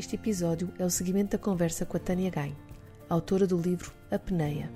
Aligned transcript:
Este 0.00 0.16
episódio 0.16 0.72
é 0.78 0.84
o 0.86 0.88
seguimento 0.88 1.32
da 1.32 1.38
conversa 1.38 1.84
com 1.84 1.94
a 1.94 2.00
Tânia 2.00 2.30
Gain, 2.30 2.56
autora 3.06 3.46
do 3.46 3.60
livro 3.60 3.92
A 4.10 4.18
Peneia. 4.18 4.72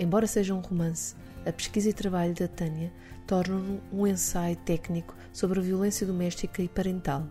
Embora 0.00 0.26
seja 0.26 0.52
um 0.52 0.58
romance, 0.58 1.14
a 1.46 1.52
pesquisa 1.52 1.88
e 1.88 1.92
trabalho 1.92 2.34
da 2.34 2.48
Tânia 2.48 2.92
tornam 3.24 3.80
um 3.92 4.04
ensaio 4.04 4.56
técnico 4.56 5.14
sobre 5.32 5.60
a 5.60 5.62
violência 5.62 6.04
doméstica 6.04 6.60
e 6.60 6.68
parental. 6.68 7.22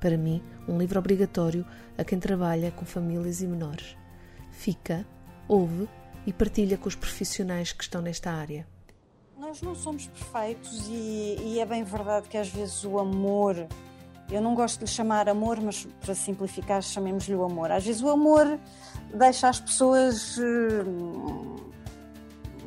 Para 0.00 0.16
mim, 0.16 0.40
um 0.68 0.78
livro 0.78 0.96
obrigatório 0.96 1.66
a 1.98 2.04
quem 2.04 2.20
trabalha 2.20 2.70
com 2.70 2.84
famílias 2.84 3.42
e 3.42 3.48
menores. 3.48 3.96
Fica, 4.52 5.04
ouve 5.48 5.88
e 6.24 6.32
partilha 6.32 6.78
com 6.78 6.86
os 6.86 6.94
profissionais 6.94 7.72
que 7.72 7.82
estão 7.82 8.00
nesta 8.00 8.30
área. 8.30 8.64
Nós 9.36 9.60
não 9.60 9.74
somos 9.74 10.06
perfeitos 10.06 10.86
e, 10.88 11.36
e 11.36 11.58
é 11.58 11.66
bem 11.66 11.82
verdade 11.82 12.28
que 12.28 12.38
às 12.38 12.48
vezes 12.48 12.84
o 12.84 12.96
amor 13.00 13.56
eu 14.34 14.42
não 14.42 14.54
gosto 14.54 14.80
de 14.80 14.86
lhe 14.86 14.90
chamar 14.90 15.28
amor, 15.28 15.60
mas 15.60 15.86
para 16.00 16.14
simplificar, 16.14 16.82
chamemos-lhe 16.82 17.36
o 17.36 17.44
amor. 17.44 17.70
Às 17.70 17.84
vezes 17.84 18.02
o 18.02 18.08
amor 18.08 18.58
deixa 19.14 19.48
as 19.48 19.60
pessoas, 19.60 20.36
hum, 20.38 21.56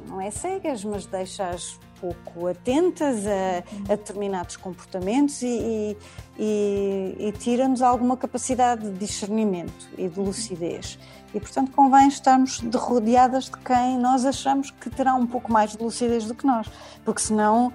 não 0.07 0.21
é 0.21 0.31
cegas, 0.31 0.85
mas 0.85 1.05
deixa-as 1.05 1.77
pouco 1.99 2.47
atentas 2.47 3.25
a, 3.27 3.91
a, 3.91 3.95
determinados 3.95 4.55
comportamentos 4.55 5.41
e, 5.41 5.97
e, 6.39 7.15
e 7.19 7.31
tira-nos 7.33 7.81
alguma 7.81 8.15
capacidade 8.15 8.89
de 8.89 8.97
discernimento 8.97 9.89
e 9.97 10.07
de 10.07 10.19
lucidez. 10.19 10.97
E, 11.33 11.39
portanto, 11.39 11.71
convém 11.71 12.07
estarmos 12.07 12.61
rodeadas 12.75 13.45
de 13.45 13.57
quem 13.57 13.97
nós 13.97 14.25
achamos 14.25 14.71
que 14.71 14.89
terá 14.89 15.15
um 15.15 15.27
pouco 15.27 15.51
mais 15.51 15.71
de 15.75 15.83
lucidez 15.83 16.25
do 16.25 16.33
que 16.33 16.45
nós, 16.45 16.67
porque 17.03 17.19
senão 17.19 17.73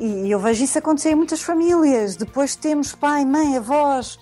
e 0.00 0.30
eu 0.30 0.40
vejo 0.40 0.64
isso 0.64 0.78
acontecer 0.78 1.10
em 1.10 1.14
muitas 1.14 1.42
famílias. 1.42 2.16
Depois 2.16 2.56
temos 2.56 2.94
pai, 2.94 3.24
mãe, 3.24 3.58
avós, 3.58 4.18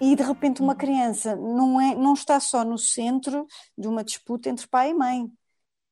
e 0.00 0.16
de 0.16 0.22
repente 0.22 0.62
uma 0.62 0.74
criança 0.74 1.36
não, 1.36 1.80
é, 1.80 1.94
não 1.94 2.14
está 2.14 2.40
só 2.40 2.64
no 2.64 2.78
centro 2.78 3.46
de 3.76 3.86
uma 3.86 4.02
disputa 4.02 4.48
entre 4.48 4.66
pai 4.66 4.90
e 4.90 4.94
mãe. 4.94 5.32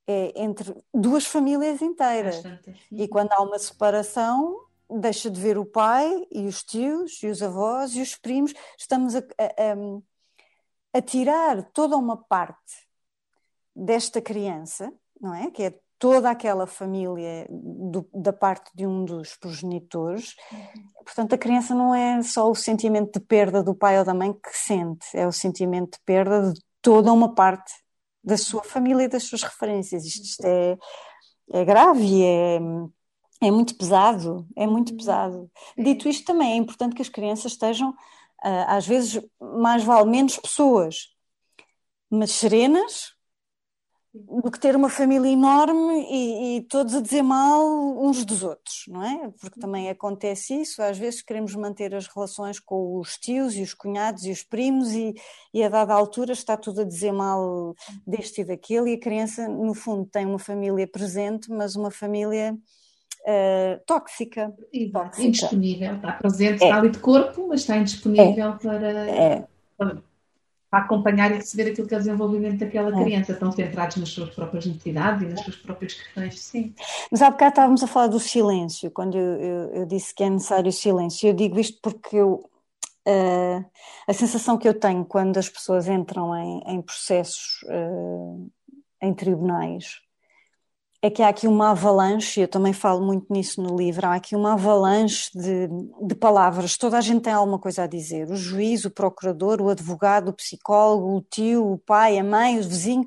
É 0.06 0.42
entre 0.42 0.74
duas 0.92 1.26
famílias 1.26 1.80
inteiras. 1.80 2.42
E 2.90 3.06
quando 3.06 3.32
há 3.32 3.42
uma 3.42 3.58
separação, 3.58 4.66
deixa 4.90 5.30
de 5.30 5.40
ver 5.40 5.56
o 5.56 5.64
pai 5.64 6.26
e 6.30 6.46
os 6.46 6.64
tios 6.64 7.22
e 7.22 7.28
os 7.28 7.42
avós 7.42 7.94
e 7.94 8.00
os 8.00 8.16
primos. 8.16 8.52
Estamos 8.76 9.14
a, 9.14 9.20
a, 9.20 10.98
a 10.98 11.02
tirar 11.02 11.62
toda 11.72 11.96
uma 11.96 12.16
parte 12.16 12.88
desta 13.76 14.20
criança, 14.20 14.92
não 15.20 15.34
é? 15.34 15.50
Que 15.50 15.62
é 15.64 15.80
toda 16.02 16.30
aquela 16.30 16.66
família 16.66 17.46
do, 17.48 18.04
da 18.12 18.32
parte 18.32 18.72
de 18.74 18.84
um 18.84 19.04
dos 19.04 19.36
progenitores. 19.36 20.34
Uhum. 20.50 21.04
Portanto, 21.04 21.32
a 21.32 21.38
criança 21.38 21.76
não 21.76 21.94
é 21.94 22.20
só 22.24 22.50
o 22.50 22.56
sentimento 22.56 23.20
de 23.20 23.24
perda 23.24 23.62
do 23.62 23.72
pai 23.72 24.00
ou 24.00 24.04
da 24.04 24.12
mãe 24.12 24.32
que 24.32 24.50
sente, 24.52 25.06
é 25.14 25.24
o 25.28 25.30
sentimento 25.30 25.92
de 25.92 26.04
perda 26.04 26.52
de 26.52 26.60
toda 26.80 27.12
uma 27.12 27.32
parte 27.36 27.72
da 28.24 28.36
sua 28.36 28.64
família 28.64 29.04
e 29.04 29.08
das 29.08 29.22
suas 29.22 29.44
referências. 29.44 30.04
Isto 30.04 30.44
é, 30.44 30.76
é 31.52 31.64
grave 31.64 32.24
é, 32.24 32.58
é 33.40 33.50
muito 33.52 33.78
pesado, 33.78 34.44
é 34.56 34.66
muito 34.66 34.90
uhum. 34.90 34.96
pesado. 34.96 35.50
Dito 35.78 36.08
isto, 36.08 36.24
também 36.24 36.54
é 36.54 36.56
importante 36.56 36.96
que 36.96 37.02
as 37.02 37.08
crianças 37.08 37.52
estejam, 37.52 37.94
ah, 38.42 38.76
às 38.76 38.84
vezes, 38.84 39.22
mais 39.40 39.84
vale 39.84 40.10
menos 40.10 40.36
pessoas, 40.36 41.14
mas 42.10 42.32
serenas, 42.32 43.14
do 44.14 44.50
que 44.50 44.60
ter 44.60 44.76
uma 44.76 44.90
família 44.90 45.30
enorme 45.30 46.06
e, 46.10 46.56
e, 46.56 46.60
todos 46.62 46.94
a 46.94 47.00
dizer 47.00 47.22
mal 47.22 47.64
uns 47.98 48.26
dos 48.26 48.42
outros, 48.42 48.84
não 48.86 49.02
é? 49.02 49.30
Porque 49.40 49.58
também 49.58 49.88
acontece 49.88 50.54
isso, 50.60 50.82
às 50.82 50.98
vezes 50.98 51.22
queremos 51.22 51.54
manter 51.54 51.94
as 51.94 52.06
relações 52.06 52.60
com 52.60 52.98
os 52.98 53.16
tios 53.16 53.56
e 53.56 53.62
os 53.62 53.72
cunhados 53.72 54.26
e 54.26 54.30
os 54.30 54.42
primos 54.42 54.92
e, 54.92 55.14
e 55.54 55.64
a 55.64 55.68
dada 55.70 55.94
altura 55.94 56.32
está 56.32 56.58
tudo 56.58 56.82
a 56.82 56.84
dizer 56.84 57.10
mal 57.10 57.74
deste 58.06 58.42
e 58.42 58.44
daquele 58.44 58.90
e 58.90 58.94
a 58.94 59.00
criança, 59.00 59.48
no 59.48 59.72
fundo, 59.72 60.04
tem 60.04 60.26
uma 60.26 60.38
família 60.38 60.86
presente, 60.86 61.50
mas 61.50 61.74
uma 61.74 61.90
família 61.90 62.54
uh, 62.54 63.80
tóxica, 63.86 64.54
tóxica. 64.92 65.26
Indisponível, 65.26 65.96
está 65.96 66.12
presente, 66.12 66.62
é. 66.62 66.66
está 66.66 66.76
ali 66.76 66.90
de 66.90 66.98
corpo, 66.98 67.46
mas 67.48 67.60
está 67.60 67.78
indisponível 67.78 68.50
é. 68.50 68.58
para... 68.58 68.88
É. 68.88 69.46
para 69.78 70.11
para 70.72 70.84
acompanhar 70.84 71.30
e 71.30 71.34
receber 71.34 71.70
aquilo 71.70 71.86
que 71.86 71.92
é 71.92 71.98
o 71.98 72.00
desenvolvimento 72.00 72.60
daquela 72.60 72.98
é. 72.98 73.04
criança, 73.04 73.32
estão 73.32 73.52
centrados 73.52 73.98
nas 73.98 74.08
suas 74.08 74.30
próprias 74.30 74.64
necessidades 74.64 75.22
e 75.22 75.26
nas 75.26 75.40
suas 75.40 75.56
próprias 75.56 75.92
questões, 75.92 76.40
sim. 76.40 76.74
Mas 77.10 77.20
há 77.20 77.30
bocado 77.30 77.50
estávamos 77.50 77.82
a 77.82 77.86
falar 77.86 78.06
do 78.06 78.18
silêncio, 78.18 78.90
quando 78.90 79.18
eu, 79.18 79.36
eu, 79.36 79.74
eu 79.74 79.86
disse 79.86 80.14
que 80.14 80.24
é 80.24 80.30
necessário 80.30 80.70
o 80.70 80.72
silêncio. 80.72 81.28
Eu 81.28 81.34
digo 81.34 81.60
isto 81.60 81.78
porque 81.82 82.16
eu, 82.16 82.48
uh, 83.06 83.64
a 84.08 84.12
sensação 84.14 84.56
que 84.56 84.66
eu 84.66 84.72
tenho 84.72 85.04
quando 85.04 85.36
as 85.36 85.50
pessoas 85.50 85.86
entram 85.88 86.34
em, 86.34 86.62
em 86.66 86.80
processos 86.80 87.62
uh, 87.64 88.50
em 89.02 89.12
tribunais 89.12 90.00
é 91.04 91.10
que 91.10 91.20
há 91.20 91.28
aqui 91.28 91.48
uma 91.48 91.70
avalanche, 91.70 92.40
eu 92.40 92.48
também 92.48 92.72
falo 92.72 93.04
muito 93.04 93.26
nisso 93.32 93.60
no 93.60 93.76
livro, 93.76 94.06
há 94.06 94.14
aqui 94.14 94.36
uma 94.36 94.52
avalanche 94.52 95.30
de, 95.34 95.68
de, 96.06 96.14
palavras, 96.14 96.76
toda 96.76 96.96
a 96.96 97.00
gente 97.00 97.22
tem 97.22 97.32
alguma 97.32 97.58
coisa 97.58 97.82
a 97.82 97.86
dizer, 97.88 98.30
o 98.30 98.36
juiz, 98.36 98.84
o 98.84 98.90
procurador, 98.90 99.60
o 99.60 99.68
advogado, 99.68 100.28
o 100.28 100.32
psicólogo, 100.32 101.16
o 101.16 101.20
tio, 101.20 101.72
o 101.72 101.78
pai, 101.78 102.18
a 102.18 102.24
mãe, 102.24 102.56
o 102.56 102.62
vizinho, 102.62 103.04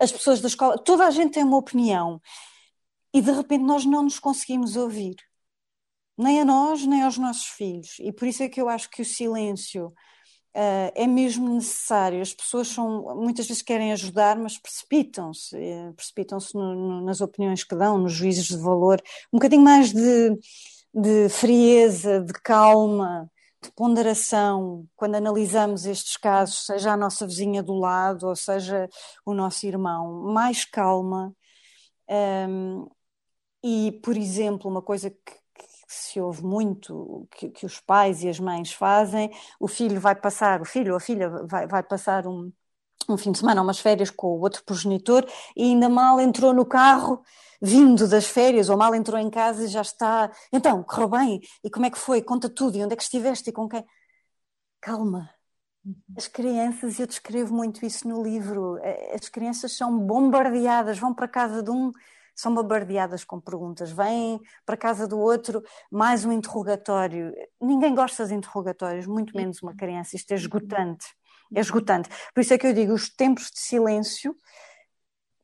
as 0.00 0.10
pessoas 0.10 0.40
da 0.40 0.48
escola, 0.48 0.78
toda 0.78 1.06
a 1.06 1.10
gente 1.10 1.32
tem 1.34 1.44
uma 1.44 1.58
opinião. 1.58 2.18
E 3.12 3.20
de 3.20 3.30
repente 3.30 3.62
nós 3.62 3.84
não 3.84 4.04
nos 4.04 4.18
conseguimos 4.18 4.74
ouvir, 4.74 5.16
nem 6.16 6.40
a 6.40 6.46
nós, 6.46 6.86
nem 6.86 7.02
aos 7.02 7.18
nossos 7.18 7.46
filhos, 7.46 7.96
e 8.00 8.10
por 8.10 8.26
isso 8.26 8.42
é 8.42 8.48
que 8.48 8.60
eu 8.60 8.70
acho 8.70 8.88
que 8.88 9.02
o 9.02 9.04
silêncio 9.04 9.92
Uh, 10.54 10.90
é 10.94 11.06
mesmo 11.06 11.54
necessário. 11.54 12.20
As 12.20 12.34
pessoas 12.34 12.68
são, 12.68 13.14
muitas 13.16 13.46
vezes 13.46 13.62
querem 13.62 13.92
ajudar, 13.92 14.36
mas 14.36 14.58
precipitam-se, 14.58 15.56
uh, 15.56 15.92
precipitam-se 15.94 16.56
nas 17.04 17.20
opiniões 17.20 17.62
que 17.62 17.76
dão, 17.76 17.98
nos 17.98 18.12
juízes 18.12 18.46
de 18.46 18.56
valor. 18.56 19.00
Um 19.32 19.38
bocadinho 19.38 19.62
mais 19.62 19.92
de, 19.92 20.30
de 20.92 21.28
frieza, 21.28 22.20
de 22.20 22.32
calma, 22.42 23.30
de 23.62 23.70
ponderação, 23.72 24.86
quando 24.96 25.16
analisamos 25.16 25.84
estes 25.84 26.16
casos, 26.16 26.64
seja 26.66 26.92
a 26.92 26.96
nossa 26.96 27.26
vizinha 27.26 27.62
do 27.62 27.74
lado 27.74 28.28
ou 28.28 28.36
seja 28.36 28.88
o 29.24 29.34
nosso 29.34 29.66
irmão, 29.66 30.22
mais 30.32 30.64
calma. 30.64 31.34
Um, 32.08 32.88
e, 33.62 33.92
por 34.02 34.16
exemplo, 34.16 34.70
uma 34.70 34.80
coisa 34.80 35.10
que, 35.10 35.32
que 35.88 35.94
se 35.94 36.20
ouve 36.20 36.44
muito, 36.44 37.26
que, 37.30 37.48
que, 37.48 37.64
os 37.64 37.80
pais 37.80 38.22
e 38.22 38.28
as 38.28 38.38
mães 38.38 38.72
fazem, 38.72 39.30
o 39.58 39.66
filho 39.66 39.98
vai 39.98 40.14
passar, 40.14 40.60
o 40.60 40.64
filho 40.66 40.92
ou 40.92 40.98
a 40.98 41.00
filha 41.00 41.30
vai, 41.46 41.66
vai 41.66 41.82
passar 41.82 42.26
um, 42.26 42.52
um 43.08 43.16
fim 43.16 43.32
de 43.32 43.38
semana, 43.38 43.62
umas 43.62 43.78
férias 43.78 44.10
com 44.10 44.28
o 44.28 44.40
outro 44.40 44.62
progenitor 44.64 45.26
e 45.56 45.62
ainda 45.64 45.88
mal 45.88 46.20
entrou 46.20 46.52
no 46.52 46.66
carro 46.66 47.22
vindo 47.60 48.06
das 48.06 48.26
férias 48.26 48.68
ou 48.68 48.76
mal 48.76 48.94
entrou 48.94 49.18
em 49.18 49.30
casa 49.30 49.64
e 49.64 49.68
já 49.68 49.80
está. 49.80 50.30
Então, 50.52 50.82
correu 50.84 51.08
bem? 51.08 51.40
E 51.64 51.70
como 51.70 51.86
é 51.86 51.90
que 51.90 51.98
foi? 51.98 52.22
Conta 52.22 52.48
tudo. 52.48 52.76
E 52.76 52.84
onde 52.84 52.92
é 52.92 52.96
que 52.96 53.02
estiveste? 53.02 53.50
E 53.50 53.52
com 53.52 53.68
quem? 53.68 53.84
Calma. 54.80 55.30
Uhum. 55.84 55.96
As 56.16 56.28
crianças, 56.28 57.00
eu 57.00 57.06
descrevo 57.06 57.54
muito 57.54 57.84
isso 57.84 58.06
no 58.06 58.22
livro, 58.22 58.78
eh, 58.82 59.14
as 59.14 59.28
crianças 59.28 59.76
são 59.76 59.98
bombardeadas, 59.98 60.98
vão 60.98 61.14
para 61.14 61.26
casa 61.28 61.62
de 61.62 61.70
um, 61.70 61.92
são 62.38 62.54
bombardeadas 62.54 63.24
com 63.24 63.40
perguntas, 63.40 63.90
vêm 63.90 64.40
para 64.64 64.76
casa 64.76 65.08
do 65.08 65.18
outro, 65.18 65.60
mais 65.90 66.24
um 66.24 66.30
interrogatório. 66.30 67.34
Ninguém 67.60 67.92
gosta 67.92 68.24
de 68.24 68.32
interrogatórios, 68.32 69.08
muito 69.08 69.36
menos 69.36 69.60
uma 69.60 69.74
criança. 69.74 70.14
Isto 70.14 70.30
é 70.30 70.36
esgotante. 70.36 71.04
É 71.52 71.58
esgotante. 71.58 72.08
Por 72.32 72.40
isso 72.40 72.54
é 72.54 72.58
que 72.58 72.68
eu 72.68 72.72
digo: 72.72 72.92
os 72.92 73.08
tempos 73.08 73.50
de 73.50 73.58
silêncio 73.58 74.36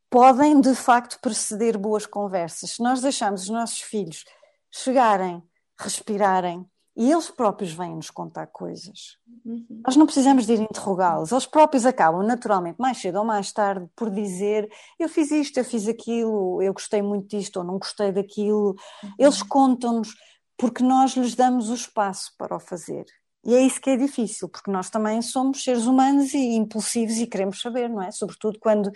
podem 0.08 0.60
de 0.60 0.72
facto 0.76 1.18
preceder 1.20 1.76
boas 1.76 2.06
conversas. 2.06 2.70
Se 2.70 2.82
nós 2.82 3.00
deixarmos 3.00 3.42
os 3.42 3.48
nossos 3.48 3.80
filhos 3.80 4.24
chegarem, 4.70 5.42
respirarem, 5.76 6.64
e 6.96 7.10
eles 7.10 7.28
próprios 7.28 7.72
vêm-nos 7.72 8.10
contar 8.10 8.46
coisas. 8.46 9.18
Uhum. 9.44 9.82
Nós 9.84 9.96
não 9.96 10.06
precisamos 10.06 10.46
de 10.46 10.52
ir 10.52 10.60
interrogá-los. 10.60 11.32
Eles 11.32 11.46
próprios 11.46 11.84
acabam, 11.84 12.22
naturalmente, 12.24 12.80
mais 12.80 12.98
cedo 12.98 13.18
ou 13.18 13.24
mais 13.24 13.52
tarde, 13.52 13.88
por 13.96 14.10
dizer: 14.10 14.70
Eu 14.98 15.08
fiz 15.08 15.30
isto, 15.30 15.58
eu 15.58 15.64
fiz 15.64 15.88
aquilo, 15.88 16.62
eu 16.62 16.72
gostei 16.72 17.02
muito 17.02 17.36
disto 17.36 17.56
ou 17.56 17.64
não 17.64 17.78
gostei 17.78 18.12
daquilo. 18.12 18.76
Uhum. 19.02 19.14
Eles 19.18 19.42
contam-nos 19.42 20.14
porque 20.56 20.84
nós 20.84 21.16
lhes 21.16 21.34
damos 21.34 21.68
o 21.68 21.74
espaço 21.74 22.32
para 22.38 22.54
o 22.54 22.60
fazer. 22.60 23.04
E 23.46 23.54
é 23.54 23.60
isso 23.60 23.78
que 23.78 23.90
é 23.90 23.96
difícil, 23.96 24.48
porque 24.48 24.70
nós 24.70 24.88
também 24.88 25.20
somos 25.20 25.62
seres 25.62 25.84
humanos 25.84 26.32
e 26.32 26.54
impulsivos 26.54 27.18
e 27.18 27.26
queremos 27.26 27.60
saber, 27.60 27.90
não 27.90 28.02
é? 28.02 28.10
Sobretudo 28.10 28.58
quando 28.58 28.90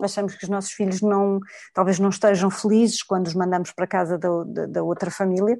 achamos 0.00 0.34
que 0.34 0.44
os 0.44 0.48
nossos 0.48 0.72
filhos 0.72 1.02
não, 1.02 1.38
talvez 1.74 1.98
não 1.98 2.08
estejam 2.08 2.50
felizes 2.50 3.02
quando 3.02 3.26
os 3.26 3.34
mandamos 3.34 3.72
para 3.72 3.86
casa 3.86 4.16
da, 4.16 4.44
da, 4.44 4.66
da 4.66 4.82
outra 4.82 5.10
família. 5.10 5.58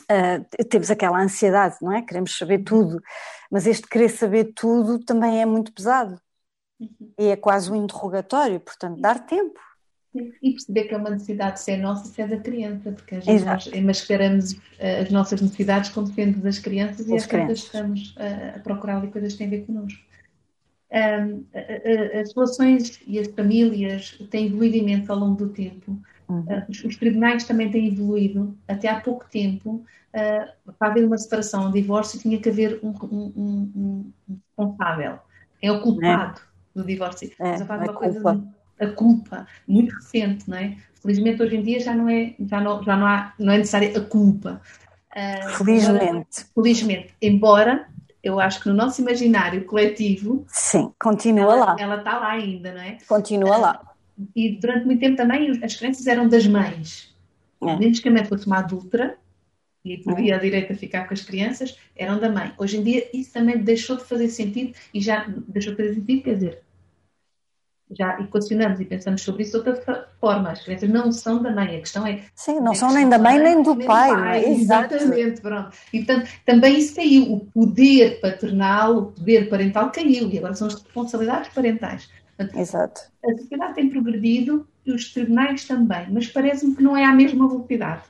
Uh, 0.00 0.64
temos 0.68 0.90
aquela 0.90 1.20
ansiedade, 1.20 1.76
não 1.80 1.92
é? 1.92 2.02
Queremos 2.02 2.36
saber 2.36 2.58
tudo, 2.58 3.00
mas 3.50 3.66
este 3.66 3.86
querer 3.88 4.08
saber 4.08 4.52
tudo 4.54 4.98
também 4.98 5.40
é 5.40 5.46
muito 5.46 5.72
pesado 5.72 6.20
uhum. 6.80 7.12
e 7.18 7.26
é 7.26 7.36
quase 7.36 7.70
um 7.70 7.76
interrogatório, 7.76 8.60
portanto, 8.60 9.00
dar 9.00 9.26
tempo. 9.26 9.58
E 10.42 10.52
perceber 10.52 10.84
que 10.84 10.94
é 10.94 10.96
uma 10.96 11.10
necessidade 11.10 11.60
se 11.60 11.72
é 11.72 11.76
nossa, 11.76 12.06
se 12.06 12.22
é 12.22 12.26
da 12.26 12.38
criança, 12.38 12.90
porque 12.90 13.16
às 13.16 13.26
vezes 13.26 13.44
nós 13.44 13.66
mascaramos 13.82 14.52
uh, 14.52 15.02
as 15.02 15.10
nossas 15.10 15.40
necessidades 15.42 15.90
com 15.90 16.04
depende 16.04 16.40
das 16.40 16.58
crianças 16.58 17.06
e 17.06 17.14
às 17.14 17.26
vezes 17.26 17.64
estamos 17.64 18.14
uh, 18.16 18.56
a 18.56 18.58
procurar 18.60 18.96
ali 18.96 19.08
coisas 19.08 19.32
que 19.32 19.38
têm 19.38 19.46
a 19.48 19.50
ver 19.50 19.66
connosco. 19.66 20.00
Um, 20.88 21.44
as 22.18 22.32
relações 22.32 23.00
e 23.06 23.18
as 23.18 23.26
famílias 23.26 24.16
têm 24.30 24.46
evoluído 24.46 24.76
imenso 24.76 25.12
ao 25.12 25.18
longo 25.18 25.36
do 25.36 25.52
tempo. 25.52 26.00
Uhum. 26.28 26.40
Uh, 26.40 26.64
os, 26.68 26.96
tribunais 26.96 27.44
também 27.44 27.70
têm 27.70 27.88
evoluído. 27.88 28.56
Até 28.66 28.88
há 28.88 29.00
pouco 29.00 29.26
tempo, 29.30 29.84
uh, 30.14 30.72
para 30.78 30.88
haver 30.88 31.04
uma 31.04 31.18
separação, 31.18 31.68
um 31.68 31.72
divórcio, 31.72 32.18
tinha 32.18 32.38
que 32.38 32.48
haver 32.48 32.80
um, 32.82 32.90
um, 32.90 33.72
um, 33.76 34.12
responsável. 34.56 35.18
É 35.62 35.70
o 35.70 35.80
culpado 35.80 36.40
é. 36.40 36.78
do 36.80 36.86
divórcio. 36.86 37.30
É, 37.38 37.58
Mas 37.58 37.62
a, 37.62 37.92
coisa 37.92 38.42
a 38.78 38.86
culpa 38.88 39.46
muito 39.66 39.94
recente, 39.94 40.48
não 40.48 40.56
é? 40.56 40.76
Felizmente 41.00 41.42
hoje 41.42 41.56
em 41.56 41.62
dia 41.62 41.80
já 41.80 41.94
não 41.94 42.08
é, 42.08 42.34
já 42.40 42.60
não, 42.60 42.82
já 42.82 42.96
não, 42.96 43.06
há, 43.06 43.32
não 43.38 43.52
é 43.52 43.58
necessária 43.58 43.96
a 43.96 44.00
culpa. 44.00 44.60
Uh, 45.12 45.48
felizmente. 45.50 46.44
felizmente. 46.54 47.14
Embora 47.22 47.86
eu 48.22 48.40
acho 48.40 48.60
que 48.60 48.68
no 48.68 48.74
nosso 48.74 49.00
imaginário 49.00 49.64
coletivo. 49.64 50.44
Sim, 50.48 50.92
continua 51.00 51.52
ela, 51.52 51.64
lá. 51.64 51.76
Ela 51.78 51.96
está 51.98 52.18
lá 52.18 52.32
ainda, 52.32 52.72
não 52.72 52.80
é? 52.80 52.98
Continua 53.06 53.56
uh, 53.56 53.60
lá. 53.60 53.95
E 54.34 54.58
durante 54.58 54.86
muito 54.86 55.00
tempo 55.00 55.16
também 55.16 55.50
as 55.62 55.76
crianças 55.76 56.06
eram 56.06 56.28
das 56.28 56.46
mães. 56.46 57.14
É. 57.62 57.76
Menos 57.76 58.00
que 58.00 58.08
a 58.08 58.12
mãe 58.12 58.24
fosse 58.24 58.46
uma 58.46 58.58
adulta 58.58 59.16
e 59.84 59.98
podia 59.98 60.34
é. 60.34 60.36
a 60.36 60.40
direita 60.40 60.74
ficar 60.74 61.06
com 61.06 61.14
as 61.14 61.22
crianças, 61.22 61.78
eram 61.94 62.18
da 62.18 62.28
mãe. 62.28 62.52
Hoje 62.58 62.78
em 62.78 62.82
dia 62.82 63.08
isso 63.12 63.32
também 63.32 63.58
deixou 63.58 63.96
de 63.96 64.04
fazer 64.04 64.28
sentido 64.28 64.76
e 64.92 65.00
já 65.00 65.26
deixou 65.48 65.74
de 65.74 65.82
fazer 65.82 65.94
sentido, 65.94 66.22
quer 66.22 66.34
dizer, 66.34 66.62
já 67.90 68.18
equacionamos 68.20 68.80
e 68.80 68.84
pensamos 68.84 69.22
sobre 69.22 69.44
isso 69.44 69.62
de 69.62 69.68
outra 69.68 70.08
forma. 70.20 70.50
As 70.50 70.64
crianças 70.64 70.88
não 70.88 71.12
são 71.12 71.40
da 71.40 71.52
mãe, 71.52 71.76
a 71.76 71.80
questão 71.80 72.06
é. 72.06 72.22
Sim, 72.34 72.60
não 72.60 72.74
são 72.74 72.92
nem 72.92 73.08
da 73.08 73.18
mãe 73.18 73.38
nem 73.38 73.62
do 73.62 73.74
nem 73.74 73.86
pai. 73.86 74.10
pai 74.10 74.44
é? 74.44 74.50
Exatamente, 74.50 75.40
pronto. 75.40 75.76
E 75.92 76.04
portanto, 76.04 76.28
também 76.44 76.78
isso 76.78 76.96
caiu. 76.96 77.32
O 77.32 77.40
poder 77.40 78.20
paternal, 78.20 78.96
o 78.96 79.06
poder 79.12 79.48
parental 79.48 79.92
caiu 79.92 80.28
e 80.30 80.38
agora 80.38 80.54
são 80.54 80.66
as 80.66 80.74
responsabilidades 80.74 81.52
parentais. 81.54 82.08
Exato. 82.54 83.00
A 83.24 83.36
sociedade 83.36 83.74
tem 83.74 83.90
progredido 83.90 84.66
e 84.84 84.92
os 84.92 85.12
tribunais 85.12 85.64
também, 85.64 86.06
mas 86.10 86.28
parece-me 86.28 86.76
que 86.76 86.82
não 86.82 86.96
é 86.96 87.04
à 87.04 87.12
mesma 87.12 87.48
velocidade. 87.48 88.02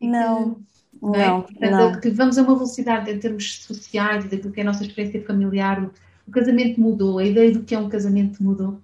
Não. 0.00 0.54
Que, 0.54 0.60
não, 1.00 1.14
é? 1.14 1.42
Portanto, 1.42 1.70
não. 1.70 2.00
que 2.00 2.10
vamos 2.10 2.38
a 2.38 2.42
uma 2.42 2.54
velocidade 2.54 3.10
em 3.10 3.18
termos 3.18 3.62
sociais 3.62 4.24
daquilo 4.24 4.52
que 4.52 4.60
é 4.60 4.62
a 4.62 4.66
nossa 4.66 4.84
experiência 4.84 5.24
familiar. 5.24 5.90
O, 6.26 6.30
casamento 6.30 6.80
mudou, 6.80 7.18
a 7.18 7.24
ideia 7.24 7.52
do 7.52 7.62
que 7.62 7.74
é 7.74 7.78
um 7.78 7.88
casamento 7.88 8.42
mudou 8.42 8.80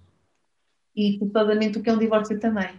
e 0.96 1.19
culpadamente 1.19 1.76
o 1.76 1.82
que 1.82 1.90
é 1.90 1.92
um 1.92 1.98
divórcio 1.98 2.38
também. 2.38 2.70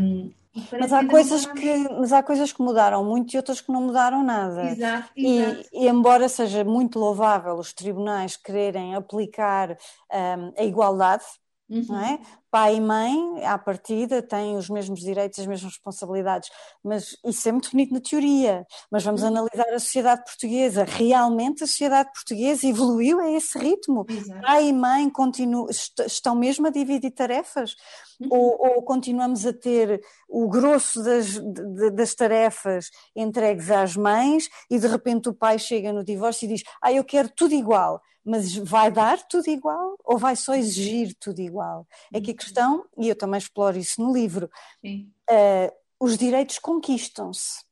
Um, 0.00 0.32
mas 0.78 0.92
há, 0.92 1.04
coisas 1.06 1.46
que, 1.46 1.88
mas 1.98 2.12
há 2.12 2.22
coisas 2.22 2.52
que 2.52 2.62
mudaram 2.62 3.04
muito 3.04 3.34
e 3.34 3.36
outras 3.36 3.60
que 3.60 3.72
não 3.72 3.82
mudaram 3.82 4.22
nada. 4.22 4.70
Exato, 4.70 5.10
exato. 5.16 5.68
E, 5.72 5.84
e 5.84 5.88
embora 5.88 6.28
seja 6.28 6.64
muito 6.64 6.98
louvável 6.98 7.54
os 7.54 7.72
tribunais 7.72 8.36
quererem 8.36 8.94
aplicar 8.94 9.76
um, 10.12 10.52
a 10.56 10.64
igualdade, 10.64 11.24
Uhum. 11.68 11.84
Não 11.88 11.98
é? 11.98 12.20
Pai 12.54 12.76
e 12.76 12.80
mãe, 12.80 13.44
à 13.44 13.58
partida, 13.58 14.22
têm 14.22 14.56
os 14.56 14.70
mesmos 14.70 15.00
direitos, 15.00 15.40
as 15.40 15.46
mesmas 15.46 15.72
responsabilidades, 15.72 16.48
mas 16.84 17.16
isso 17.24 17.48
é 17.48 17.50
muito 17.50 17.68
bonito 17.72 17.92
na 17.92 18.00
teoria. 18.00 18.64
Mas 18.92 19.02
vamos 19.02 19.22
uhum. 19.22 19.26
analisar 19.26 19.74
a 19.74 19.78
sociedade 19.80 20.22
portuguesa. 20.22 20.84
Realmente 20.84 21.64
a 21.64 21.66
sociedade 21.66 22.12
portuguesa 22.12 22.64
evoluiu 22.64 23.18
a 23.18 23.28
esse 23.28 23.58
ritmo. 23.58 24.06
Exato. 24.08 24.40
Pai 24.40 24.68
e 24.68 24.72
mãe 24.72 25.10
continuam, 25.10 25.66
estão 25.68 26.36
mesmo 26.36 26.68
a 26.68 26.70
dividir 26.70 27.10
tarefas? 27.10 27.74
Uhum. 28.20 28.28
Ou, 28.30 28.76
ou, 28.76 28.82
continuamos 28.84 29.44
a 29.44 29.52
ter 29.52 30.00
o 30.28 30.48
grosso 30.48 31.02
das, 31.02 31.36
das 31.92 32.14
tarefas 32.14 32.88
entregues 33.16 33.68
às 33.68 33.96
mães 33.96 34.48
e 34.70 34.78
de 34.78 34.86
repente 34.86 35.28
o 35.28 35.34
pai 35.34 35.58
chega 35.58 35.92
no 35.92 36.04
divórcio 36.04 36.44
e 36.44 36.54
diz: 36.54 36.62
Ah, 36.80 36.92
eu 36.92 37.02
quero 37.02 37.28
tudo 37.30 37.52
igual 37.52 38.00
mas 38.24 38.56
vai 38.56 38.90
dar 38.90 39.18
tudo 39.28 39.48
igual 39.48 39.98
ou 40.02 40.16
vai 40.16 40.34
só 40.34 40.54
exigir 40.54 41.14
tudo 41.20 41.40
igual? 41.40 41.86
É 42.12 42.20
que 42.20 42.30
a 42.30 42.34
questão, 42.44 42.84
e 42.98 43.08
eu 43.08 43.16
também 43.16 43.38
exploro 43.38 43.76
isso 43.76 44.00
no 44.02 44.12
livro, 44.12 44.50
uh, 44.84 45.72
os 45.98 46.16
direitos 46.16 46.58
conquistam-se. 46.58 47.64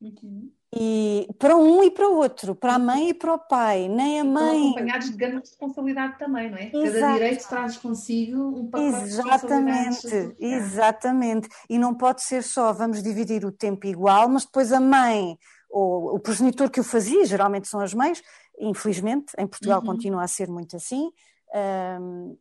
Uhum. 0.00 0.50
E 0.72 1.28
para 1.36 1.56
um 1.56 1.82
e 1.82 1.90
para 1.90 2.08
o 2.08 2.16
outro, 2.16 2.54
para 2.54 2.74
a 2.74 2.78
mãe 2.78 3.08
e 3.08 3.14
para 3.14 3.34
o 3.34 3.38
pai, 3.38 3.88
nem 3.88 4.20
a 4.20 4.24
mãe. 4.24 4.68
acompanhados 4.68 5.10
de 5.10 5.16
grande 5.16 5.40
responsabilidade 5.40 6.16
também, 6.16 6.48
não 6.48 6.56
é? 6.56 6.70
Exato. 6.72 7.00
Cada 7.00 7.12
direito 7.12 7.48
traz 7.48 7.76
consigo 7.76 8.40
um 8.40 8.70
pacote 8.70 9.02
Exatamente, 9.02 10.08
de 10.08 10.36
exatamente. 10.38 11.48
E 11.68 11.76
não 11.76 11.92
pode 11.92 12.22
ser 12.22 12.44
só 12.44 12.72
vamos 12.72 13.02
dividir 13.02 13.44
o 13.44 13.50
tempo 13.50 13.84
igual, 13.88 14.28
mas 14.28 14.44
depois 14.44 14.72
a 14.72 14.78
mãe, 14.78 15.36
ou 15.68 16.14
o 16.14 16.20
progenitor 16.20 16.70
que 16.70 16.78
o 16.78 16.84
fazia, 16.84 17.26
geralmente 17.26 17.66
são 17.66 17.80
as 17.80 17.92
mães, 17.92 18.22
infelizmente, 18.56 19.32
em 19.36 19.48
Portugal 19.48 19.80
uhum. 19.80 19.86
continua 19.86 20.22
a 20.22 20.28
ser 20.28 20.48
muito 20.48 20.76
assim. 20.76 21.10
Um, 22.00 22.38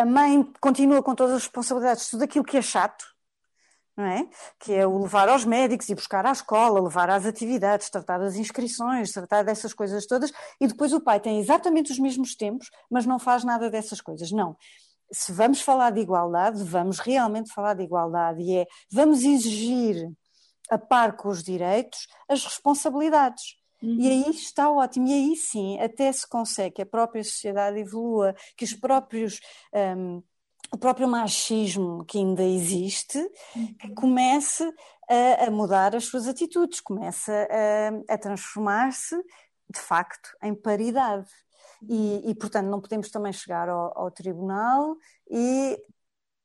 a 0.00 0.06
mãe 0.06 0.42
continua 0.60 1.02
com 1.02 1.14
todas 1.14 1.34
as 1.34 1.42
responsabilidades, 1.42 2.08
tudo 2.08 2.24
aquilo 2.24 2.44
que 2.44 2.56
é 2.56 2.62
chato, 2.62 3.04
não 3.96 4.04
é? 4.04 4.28
Que 4.60 4.74
é 4.74 4.86
o 4.86 4.98
levar 4.98 5.28
aos 5.28 5.44
médicos, 5.44 5.88
e 5.88 5.94
buscar 5.94 6.24
à 6.24 6.30
escola, 6.30 6.80
levar 6.80 7.10
às 7.10 7.26
atividades, 7.26 7.90
tratar 7.90 8.18
das 8.18 8.36
inscrições, 8.36 9.12
tratar 9.12 9.42
dessas 9.42 9.74
coisas 9.74 10.06
todas, 10.06 10.32
e 10.60 10.68
depois 10.68 10.92
o 10.92 11.00
pai 11.00 11.18
tem 11.18 11.40
exatamente 11.40 11.90
os 11.90 11.98
mesmos 11.98 12.36
tempos, 12.36 12.70
mas 12.88 13.04
não 13.04 13.18
faz 13.18 13.42
nada 13.42 13.68
dessas 13.68 14.00
coisas. 14.00 14.30
Não. 14.30 14.56
Se 15.10 15.32
vamos 15.32 15.60
falar 15.60 15.90
de 15.90 16.00
igualdade, 16.00 16.62
vamos 16.62 17.00
realmente 17.00 17.52
falar 17.52 17.74
de 17.74 17.82
igualdade, 17.82 18.40
e 18.40 18.58
é 18.58 18.66
vamos 18.90 19.24
exigir, 19.24 20.08
a 20.70 20.78
par 20.78 21.16
com 21.16 21.28
os 21.28 21.42
direitos, 21.42 22.06
as 22.28 22.44
responsabilidades. 22.44 23.57
Uhum. 23.82 23.96
E 24.00 24.08
aí 24.08 24.30
está 24.30 24.70
ótimo, 24.70 25.06
e 25.06 25.12
aí 25.12 25.36
sim 25.36 25.78
até 25.80 26.10
se 26.12 26.26
consegue 26.26 26.76
que 26.76 26.82
a 26.82 26.86
própria 26.86 27.22
sociedade 27.22 27.78
evolua, 27.78 28.34
que 28.56 28.64
os 28.64 28.74
próprios. 28.74 29.40
Um, 29.72 30.22
o 30.70 30.76
próprio 30.76 31.08
machismo 31.08 32.04
que 32.04 32.18
ainda 32.18 32.42
existe, 32.42 33.18
uhum. 33.56 33.74
que 33.74 33.94
comece 33.94 34.62
a, 35.08 35.46
a, 35.46 35.50
mudar 35.50 35.96
as 35.96 36.04
suas 36.04 36.26
atitudes, 36.26 36.78
comece 36.80 37.30
a, 37.30 38.14
a 38.14 38.18
transformar-se 38.18 39.16
de 39.70 39.78
facto 39.78 40.30
em 40.42 40.54
paridade. 40.54 41.30
E, 41.88 42.30
e, 42.30 42.34
portanto, 42.34 42.66
não 42.66 42.80
podemos 42.80 43.08
também 43.10 43.32
chegar 43.32 43.68
ao, 43.68 43.96
ao 43.96 44.10
tribunal 44.10 44.96
e. 45.30 45.78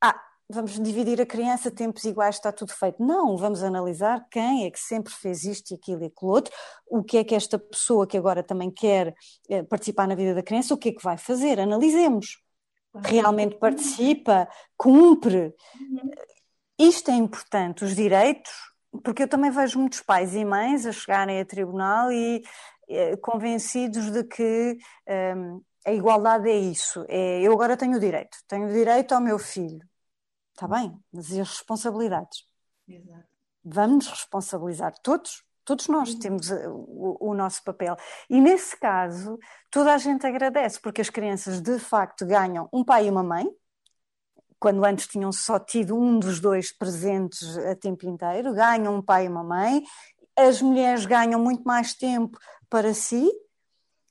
Ah, 0.02 0.20
vamos 0.50 0.80
dividir 0.80 1.22
a 1.22 1.26
criança, 1.26 1.72
tempos 1.72 2.04
iguais, 2.04 2.36
está 2.36 2.52
tudo 2.52 2.74
feito. 2.74 3.04
Não, 3.04 3.38
vamos 3.38 3.64
analisar 3.64 4.26
quem 4.30 4.66
é 4.66 4.72
que 4.72 4.80
sempre 4.80 5.14
fez 5.14 5.44
isto 5.44 5.72
e 5.72 5.76
aquilo 5.76 6.04
e 6.04 6.08
aquilo 6.08 6.32
outro, 6.32 6.54
o 6.88 7.04
que 7.04 7.18
é 7.18 7.24
que 7.24 7.36
esta 7.36 7.58
pessoa 7.58 8.08
que 8.08 8.18
agora 8.18 8.44
também 8.44 8.70
quer 8.70 9.16
eh, 9.50 9.64
participar 9.64 10.08
na 10.08 10.16
vida 10.16 10.34
da 10.34 10.44
criança, 10.44 10.74
o 10.74 10.78
que 10.78 10.90
é 10.90 10.92
que 10.92 11.04
vai 11.04 11.18
fazer? 11.18 11.60
Analisemos. 11.60 12.42
Realmente 12.96 13.56
participa, 13.56 14.48
cumpre. 14.78 15.56
Uhum. 15.80 16.12
Isto 16.78 17.10
é 17.12 17.16
importante, 17.16 17.84
os 17.84 17.96
direitos, 17.96 18.52
porque 19.04 19.24
eu 19.24 19.28
também 19.28 19.50
vejo 19.50 19.80
muitos 19.80 20.02
pais 20.02 20.36
e 20.36 20.46
mães 20.46 20.86
a 20.86 20.92
chegarem 20.92 21.40
a 21.40 21.46
tribunal 21.46 22.12
e 22.12 22.44
eh, 22.90 23.16
convencidos 23.18 24.12
de 24.12 24.24
que 24.24 24.78
um, 25.36 25.62
a 25.86 25.92
igualdade 25.94 26.50
é 26.50 26.56
isso. 26.56 27.06
É, 27.10 27.42
eu 27.42 27.54
agora 27.54 27.78
tenho 27.78 27.98
o 27.98 28.00
direito, 28.00 28.38
tenho 28.48 28.68
o 28.68 28.74
direito 28.74 29.14
ao 29.14 29.22
meu 29.22 29.40
filho 29.40 29.80
Está 30.54 30.68
bem, 30.68 30.98
mas 31.12 31.32
e 31.32 31.42
as 31.42 31.50
responsabilidades? 31.50 32.46
Exato. 32.88 33.26
Vamos 33.66 34.08
responsabilizar 34.08 34.94
todos, 35.02 35.44
todos 35.66 35.88
nós 35.88 36.14
uhum. 36.14 36.20
temos 36.20 36.52
eh, 36.52 36.68
o, 36.68 37.18
o, 37.20 37.34
nosso 37.34 37.64
papel. 37.64 37.96
E 38.30 38.40
nesse 38.40 38.78
caso, 38.78 39.40
toda 39.72 39.94
a 39.94 39.98
gente 39.98 40.28
agradece, 40.28 40.80
porque 40.80 41.02
as 41.02 41.10
crianças 41.10 41.62
de 41.62 41.80
facto 41.80 42.26
ganham 42.26 42.70
um 42.72 42.84
pai 42.84 43.08
e 43.08 43.10
uma 43.10 43.24
mãe, 43.24 43.50
quando 44.60 44.86
antes 44.86 45.08
tinham 45.08 45.32
só 45.32 45.60
tido 45.60 45.98
um 45.98 46.20
dos 46.20 46.40
dois 46.40 46.72
presentes 46.72 47.58
a 47.58 47.76
tempo 47.76 48.08
inteiro, 48.08 48.54
ganham 48.54 48.96
um 48.96 49.02
pai 49.02 49.26
e 49.26 49.30
uma 49.30 49.44
mãe. 49.44 49.84
As 50.36 50.62
mulheres 50.62 51.06
ganham 51.06 51.40
muito 51.40 51.64
mais 51.64 51.94
tempo 51.94 52.38
para 52.70 52.94
si, 52.94 53.30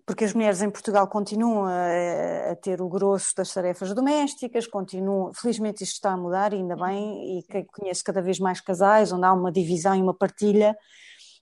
porque 0.04 0.24
as 0.24 0.34
mulheres 0.34 0.60
em 0.62 0.70
Portugal 0.70 1.06
continuam 1.06 1.64
a, 1.64 2.52
a, 2.52 2.56
ter 2.56 2.80
o 2.80 2.88
grosso 2.88 3.34
das 3.36 3.52
tarefas 3.52 3.94
domésticas, 3.94 4.66
continuam, 4.66 5.32
felizmente 5.32 5.84
isto 5.84 5.94
está 5.94 6.12
a 6.12 6.16
mudar, 6.16 6.52
ainda 6.52 6.76
bem, 6.76 7.38
e 7.38 7.42
que 7.44 7.64
conheço 7.64 8.02
cada 8.04 8.20
vez 8.20 8.38
mais 8.38 8.60
casais 8.60 9.12
onde 9.12 9.24
há 9.24 9.32
uma 9.32 9.52
divisão 9.52 9.94
e 9.94 10.02
uma 10.02 10.14
partilha, 10.14 10.76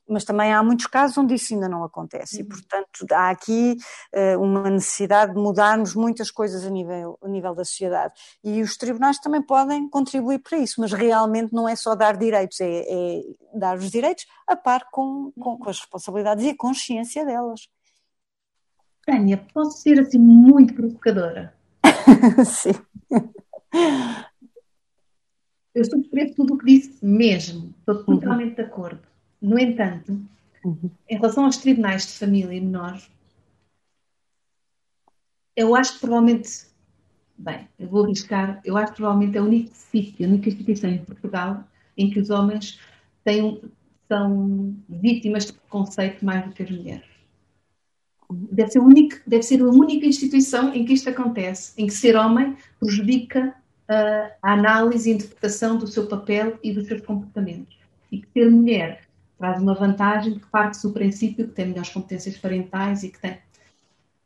mas 0.07 0.25
também 0.25 0.53
há 0.53 0.63
muitos 0.63 0.87
casos 0.87 1.17
onde 1.17 1.35
isso 1.35 1.55
ainda 1.55 1.69
não 1.69 1.85
acontece 1.85 2.37
uhum. 2.37 2.43
e, 2.43 2.49
portanto, 2.49 3.07
há 3.13 3.31
aqui 3.31 3.77
uh, 4.15 4.43
uma 4.43 4.69
necessidade 4.69 5.33
de 5.33 5.41
mudarmos 5.41 5.95
muitas 5.95 6.31
coisas 6.31 6.67
a 6.67 6.71
nível, 6.71 7.17
a 7.23 7.29
nível 7.29 7.55
da 7.55 7.65
sociedade 7.65 8.15
e 8.43 8.61
os 8.61 8.77
tribunais 8.77 9.19
também 9.21 9.41
podem 9.41 9.89
contribuir 9.89 10.41
para 10.41 10.59
isso, 10.59 10.81
mas 10.81 10.93
realmente 10.93 11.53
não 11.53 11.69
é 11.69 11.77
só 11.77 11.95
dar 11.95 12.17
direitos, 12.17 12.61
é, 12.61 12.83
é 12.83 13.23
dar 13.55 13.79
os 13.79 13.91
direitos 13.91 14.27
a 14.47 14.57
par 14.57 14.89
com, 14.91 15.33
com, 15.39 15.57
com 15.57 15.71
as 15.71 15.79
responsabilidades 15.79 16.45
e 16.45 16.51
a 16.51 16.57
consciência 16.57 17.25
delas. 17.25 17.69
Tânia, 19.05 19.39
posso 19.53 19.79
ser 19.79 19.99
assim 20.01 20.19
muito 20.19 20.75
provocadora? 20.75 21.55
Sim. 22.45 22.73
Eu 25.75 25.85
subscrevo 25.85 26.35
tudo 26.35 26.55
o 26.55 26.59
que 26.59 26.67
disse 26.67 27.05
mesmo, 27.05 27.75
estou 27.79 27.97
uhum. 27.97 28.19
totalmente 28.19 28.51
uhum. 28.51 28.55
de 28.55 28.63
acordo. 28.63 29.01
No 29.41 29.59
entanto, 29.59 30.21
uhum. 30.65 30.91
em 31.09 31.17
relação 31.17 31.45
aos 31.45 31.57
tribunais 31.57 32.07
de 32.07 32.19
família 32.19 32.55
e 32.55 32.61
menores, 32.61 33.11
eu 35.57 35.75
acho 35.75 35.95
que 35.95 36.01
provavelmente, 36.01 36.67
bem, 37.39 37.69
eu 37.79 37.89
vou 37.89 38.05
arriscar, 38.05 38.61
eu 38.65 38.77
acho 38.77 38.93
que 38.93 38.97
provavelmente 38.97 39.39
é 39.39 39.41
o 39.41 39.45
único 39.45 39.71
sítio, 39.75 40.27
a 40.27 40.29
única 40.29 40.49
instituição 40.49 40.91
em 40.91 41.05
Portugal 41.05 41.65
em 41.97 42.11
que 42.11 42.19
os 42.19 42.31
homens 42.31 42.81
têm, 43.25 43.61
são 44.09 44.75
vítimas 44.89 45.47
de 45.47 45.53
preconceito 45.53 46.25
mais 46.25 46.47
do 46.47 46.53
que 46.53 46.63
as 46.63 46.71
mulheres. 46.71 47.10
Deve 48.33 48.71
ser, 48.71 48.79
único, 48.79 49.17
deve 49.27 49.43
ser 49.43 49.61
a 49.61 49.67
única 49.67 50.07
instituição 50.07 50.75
em 50.75 50.85
que 50.85 50.93
isto 50.93 51.09
acontece, 51.09 51.73
em 51.77 51.87
que 51.87 51.93
ser 51.93 52.17
homem 52.17 52.57
prejudica 52.79 53.55
uh, 53.89 54.33
a 54.43 54.53
análise 54.53 55.11
e 55.11 55.15
interpretação 55.15 55.77
do 55.77 55.87
seu 55.87 56.07
papel 56.07 56.59
e 56.63 56.73
dos 56.73 56.87
seus 56.87 57.01
comportamentos. 57.03 57.77
E 58.11 58.19
que 58.19 58.29
ser 58.33 58.51
mulher 58.51 59.03
traz 59.39 59.61
uma 59.61 59.75
vantagem 59.75 60.39
que 60.39 60.47
parte 60.47 60.83
do 60.83 60.93
princípio 60.93 61.49
que 61.49 61.55
tem 61.55 61.67
melhores 61.67 61.91
competências 61.91 62.37
parentais 62.37 63.03
e 63.03 63.09
que 63.09 63.19
tem. 63.19 63.39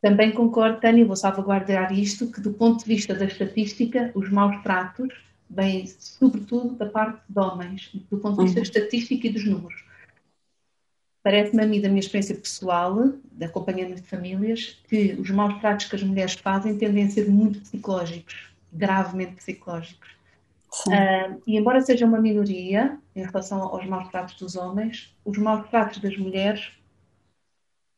Também 0.03 0.33
concordo, 0.33 0.81
Tânia, 0.81 1.07
vou 1.07 1.17
salvaguardar 1.17 1.93
isto, 1.93 2.31
que 2.31 2.41
do 2.41 2.53
ponto 2.53 2.81
de 2.81 2.87
vista 2.87 3.15
da 3.15 3.25
estatística, 3.25 4.11
os 4.15 4.29
maus 4.31 4.63
tratos 4.63 5.09
vêm 5.49 5.87
sobretudo 5.87 6.75
da 6.75 6.87
parte 6.87 7.23
de 7.29 7.41
homens, 7.41 7.91
do 8.11 8.19
ponto 8.19 8.37
de 8.37 8.45
vista 8.45 8.59
uhum. 8.59 8.63
da 8.65 8.69
estatística 8.81 9.27
e 9.27 9.31
dos 9.31 9.45
números. 9.47 9.84
Parece-me 11.25 11.63
a 11.63 11.67
mim, 11.67 11.81
da 11.81 11.89
minha 11.89 12.01
experiência 12.01 12.35
pessoal, 12.35 13.15
de 13.33 13.45
acompanhamento 13.47 14.03
de 14.03 14.07
famílias, 14.07 14.79
que 14.87 15.15
os 15.15 15.31
maus 15.31 15.59
tratos 15.59 15.87
que 15.87 15.97
as 15.97 16.03
mulheres 16.03 16.35
fazem 16.35 16.77
tendem 16.77 17.07
a 17.07 17.09
ser 17.09 17.31
muito 17.31 17.61
psicológicos, 17.61 18.51
gravemente 18.71 19.37
psicológicos. 19.37 20.11
Uh, 20.87 21.41
e 21.47 21.57
embora 21.57 21.81
seja 21.81 22.05
uma 22.05 22.21
minoria 22.21 22.99
em 23.17 23.25
relação 23.25 23.63
aos 23.63 23.87
maus 23.87 24.11
tratos 24.11 24.35
dos 24.35 24.55
homens, 24.55 25.17
os 25.25 25.39
maus 25.39 25.67
tratos 25.71 25.99
das 25.99 26.15
mulheres 26.19 26.73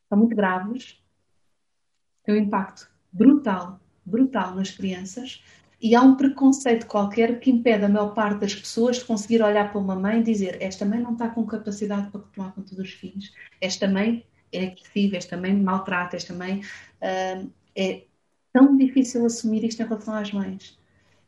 são 0.07 0.17
muito 0.17 0.33
graves, 0.33 0.97
têm 2.23 2.35
um 2.35 2.37
impacto 2.37 2.89
brutal, 3.11 3.77
brutal 4.05 4.55
nas 4.55 4.71
crianças, 4.71 5.43
e 5.79 5.95
há 5.95 6.01
um 6.01 6.15
preconceito 6.15 6.87
qualquer 6.87 7.39
que 7.39 7.51
impede 7.51 7.85
a 7.85 7.89
maior 7.89 8.13
parte 8.13 8.39
das 8.39 8.55
pessoas 8.55 8.97
de 8.97 9.05
conseguir 9.05 9.41
olhar 9.41 9.71
para 9.71 9.79
uma 9.79 9.95
mãe 9.95 10.19
e 10.19 10.23
dizer: 10.23 10.61
Esta 10.61 10.85
mãe 10.85 10.99
não 10.99 11.13
está 11.13 11.29
com 11.29 11.45
capacidade 11.45 12.09
para 12.09 12.21
tomar 12.21 12.53
conta 12.53 12.75
dos 12.75 12.91
filhos, 12.91 13.31
esta 13.61 13.87
mãe 13.87 14.25
é 14.51 14.67
agressiva, 14.67 15.17
esta 15.17 15.37
mãe 15.37 15.53
maltrata, 15.53 16.15
esta 16.15 16.33
mãe. 16.33 16.61
Uh, 17.01 17.51
é 17.75 18.03
tão 18.51 18.75
difícil 18.75 19.25
assumir 19.25 19.63
isto 19.63 19.81
em 19.81 19.85
relação 19.85 20.15
às 20.15 20.31
mães. 20.31 20.79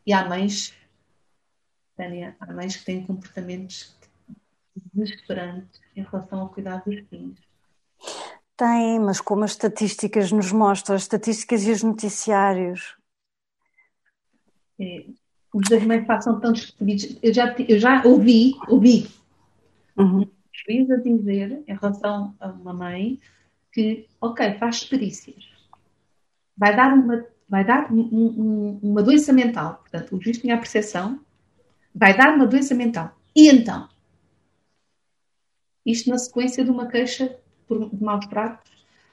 E 0.04 0.12
há 0.12 0.28
mães 0.28 0.74
Tânia, 2.00 2.34
há 2.40 2.52
mães 2.52 2.76
que 2.76 2.84
têm 2.84 3.04
comportamentos 3.04 3.94
desesperantes 4.94 5.80
em 5.94 6.02
relação 6.02 6.40
ao 6.40 6.48
cuidado 6.48 6.84
dos 6.86 7.06
filhos. 7.08 7.38
Tem, 8.56 8.98
mas 8.98 9.20
como 9.20 9.44
as 9.44 9.50
estatísticas 9.50 10.32
nos 10.32 10.50
mostram, 10.50 10.96
as 10.96 11.02
estatísticas 11.02 11.62
e 11.64 11.70
os 11.70 11.82
noticiários. 11.82 12.96
É, 14.80 15.04
os 15.52 15.68
das 15.68 15.82
mães 15.84 16.06
passam 16.06 16.40
tão 16.40 16.52
despercebidos. 16.52 17.18
Eu 17.22 17.34
já, 17.34 17.54
eu 17.68 17.78
já 17.78 18.02
ouvi, 18.04 18.54
ouvi 18.68 19.08
uhum. 19.96 20.26
juiz 20.52 20.90
a 20.90 20.96
dizer 20.96 21.62
em 21.66 21.74
relação 21.74 22.34
a 22.40 22.48
uma 22.48 22.72
mãe 22.72 23.20
que, 23.72 24.06
ok, 24.20 24.54
faz 24.54 24.84
perícias, 24.84 25.48
vai 26.56 26.74
dar 26.74 26.94
uma, 26.94 27.24
vai 27.48 27.64
dar 27.64 27.92
um, 27.92 28.00
um, 28.00 28.80
uma 28.82 29.02
doença 29.02 29.32
mental. 29.32 29.76
Portanto, 29.80 30.16
o 30.16 30.20
juiz 30.20 30.38
tinha 30.38 30.54
a 30.54 30.58
percepção 30.58 31.20
vai 31.94 32.16
dar 32.16 32.34
uma 32.34 32.46
doença 32.46 32.74
mental. 32.74 33.16
E 33.34 33.48
então? 33.48 33.88
Isto 35.84 36.10
na 36.10 36.18
sequência 36.18 36.64
de 36.64 36.70
uma 36.70 36.86
queixa 36.86 37.36
por, 37.66 37.90
de 37.90 38.02
maus 38.02 38.26
tratos 38.26 38.70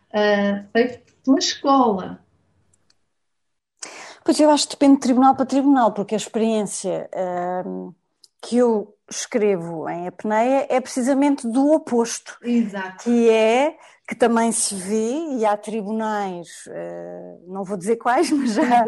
uh, 0.09 0.67
feita 0.71 1.01
pela 1.24 1.39
escola. 1.39 2.25
Pois 4.27 4.41
eu 4.41 4.51
acho 4.51 4.67
que 4.67 4.75
depende 4.75 4.96
de 4.96 5.00
tribunal 5.00 5.36
para 5.36 5.46
tribunal, 5.46 5.93
porque 5.93 6.13
a 6.13 6.17
experiência 6.17 7.10
uh, 7.15 7.96
que 8.41 8.57
eu 8.57 8.93
escrevo 9.10 9.88
em 9.88 10.05
apneia 10.05 10.67
é 10.69 10.81
precisamente 10.81 11.48
do 11.48 11.72
oposto. 11.72 12.38
Exato. 12.43 13.05
Que 13.05 13.29
é 13.29 13.77
que 14.05 14.13
também 14.13 14.51
se 14.51 14.75
vê, 14.75 15.38
e 15.38 15.46
há 15.46 15.55
tribunais, 15.55 16.50
uh, 16.67 17.53
não 17.53 17.63
vou 17.63 17.77
dizer 17.77 17.96
quais, 17.96 18.29
mas 18.36 18.51
já, 18.53 18.86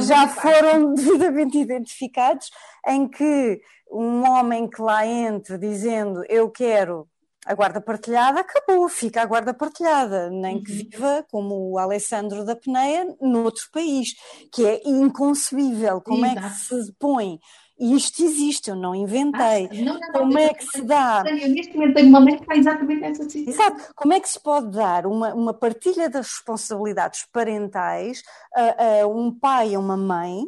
já 0.00 0.26
foram 0.26 0.94
devidamente 0.98 1.58
identificados, 1.58 2.50
em 2.84 3.06
que 3.06 3.60
um 3.88 4.28
homem 4.28 4.68
que 4.68 4.82
lá 4.82 5.06
entre 5.06 5.58
dizendo 5.58 6.24
eu 6.28 6.50
quero 6.50 7.06
a 7.44 7.54
guarda 7.54 7.80
partilhada, 7.80 8.40
acabou, 8.40 8.88
fica 8.88 9.22
a 9.22 9.26
guarda 9.26 9.52
partilhada, 9.52 10.30
nem 10.30 10.56
uhum. 10.56 10.62
que 10.62 10.72
viva 10.72 11.26
como 11.30 11.72
o 11.72 11.78
Alessandro 11.78 12.44
da 12.44 12.54
Peneia 12.54 13.16
noutro 13.20 13.68
país, 13.72 14.14
que 14.52 14.64
é 14.66 14.80
inconcebível 14.84 16.00
como 16.00 16.24
Exato. 16.24 16.46
é 16.46 16.50
que 16.50 16.56
se 16.56 16.92
põe 16.98 17.40
e 17.82 17.96
isto 17.96 18.22
existe, 18.22 18.70
eu 18.70 18.76
não 18.76 18.94
inventei. 18.94 19.66
Ah, 19.66 19.74
não, 19.84 19.98
não, 19.98 20.12
Como 20.12 20.38
é 20.38 20.54
que 20.54 20.64
se 20.64 20.82
dá? 20.82 21.24
Eu 21.26 21.48
neste 21.48 21.74
momento 21.74 21.94
tenho 21.94 22.08
uma 22.08 22.20
mãe 22.20 22.38
que 22.38 22.44
faz 22.44 22.60
exatamente 22.60 23.02
essa 23.02 23.28
situação. 23.28 23.52
Exato. 23.52 23.94
Como 23.96 24.12
é 24.12 24.20
que 24.20 24.28
se 24.28 24.40
pode 24.40 24.70
dar 24.70 25.04
uma, 25.04 25.34
uma 25.34 25.52
partilha 25.52 26.08
das 26.08 26.28
responsabilidades 26.28 27.26
parentais 27.32 28.22
a, 28.54 29.00
a 29.02 29.06
um 29.08 29.36
pai 29.36 29.72
e 29.72 29.76
uma 29.76 29.96
mãe 29.96 30.44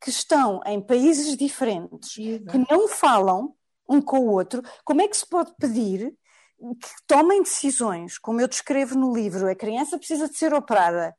que 0.00 0.08
estão 0.08 0.62
em 0.64 0.80
países 0.80 1.36
diferentes, 1.36 2.16
Exato. 2.16 2.46
que 2.46 2.72
não 2.72 2.88
falam 2.88 3.54
um 3.86 4.00
com 4.00 4.20
o 4.20 4.30
outro? 4.30 4.62
Como 4.82 5.02
é 5.02 5.08
que 5.08 5.18
se 5.18 5.28
pode 5.28 5.52
pedir 5.60 6.14
que 6.80 6.88
tomem 7.06 7.42
decisões, 7.42 8.18
como 8.18 8.40
eu 8.40 8.48
descrevo 8.48 8.94
no 8.96 9.14
livro, 9.14 9.48
a 9.48 9.54
criança 9.54 9.98
precisa 9.98 10.28
de 10.28 10.36
ser 10.36 10.52
operada 10.52 11.14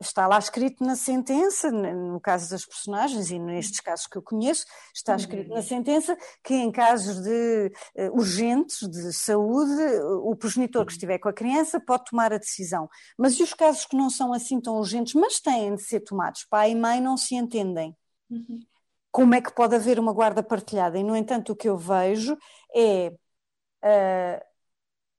está 0.00 0.26
lá 0.26 0.38
escrito 0.38 0.84
na 0.84 0.94
sentença, 0.94 1.70
no 1.70 2.20
caso 2.20 2.50
das 2.50 2.64
personagens 2.64 3.30
e 3.30 3.38
nestes 3.38 3.80
casos 3.80 4.06
que 4.06 4.16
eu 4.16 4.22
conheço, 4.22 4.64
está 4.94 5.16
escrito 5.16 5.50
na 5.50 5.62
sentença 5.62 6.16
que 6.42 6.54
em 6.54 6.70
casos 6.70 7.22
de 7.22 7.72
uh, 7.96 8.16
urgentes 8.16 8.88
de 8.88 9.12
saúde, 9.12 9.82
o 10.22 10.36
progenitor 10.36 10.86
que 10.86 10.92
estiver 10.92 11.18
com 11.18 11.28
a 11.28 11.32
criança 11.32 11.80
pode 11.80 12.04
tomar 12.04 12.32
a 12.32 12.38
decisão. 12.38 12.88
Mas 13.16 13.38
e 13.38 13.42
os 13.42 13.52
casos 13.52 13.86
que 13.86 13.96
não 13.96 14.08
são 14.08 14.32
assim 14.32 14.60
tão 14.60 14.76
urgentes, 14.76 15.14
mas 15.14 15.40
têm 15.40 15.74
de 15.74 15.82
ser 15.82 16.00
tomados? 16.00 16.44
Pai 16.44 16.70
e 16.70 16.76
mãe 16.76 17.00
não 17.00 17.16
se 17.16 17.34
entendem. 17.34 17.96
Uhum. 18.30 18.60
Como 19.10 19.34
é 19.34 19.40
que 19.40 19.52
pode 19.52 19.74
haver 19.74 19.98
uma 19.98 20.12
guarda 20.12 20.42
partilhada? 20.42 20.98
E, 20.98 21.02
no 21.02 21.16
entanto, 21.16 21.52
o 21.52 21.56
que 21.56 21.68
eu 21.68 21.76
vejo 21.76 22.36
é. 22.74 23.12
Uh, 23.82 24.47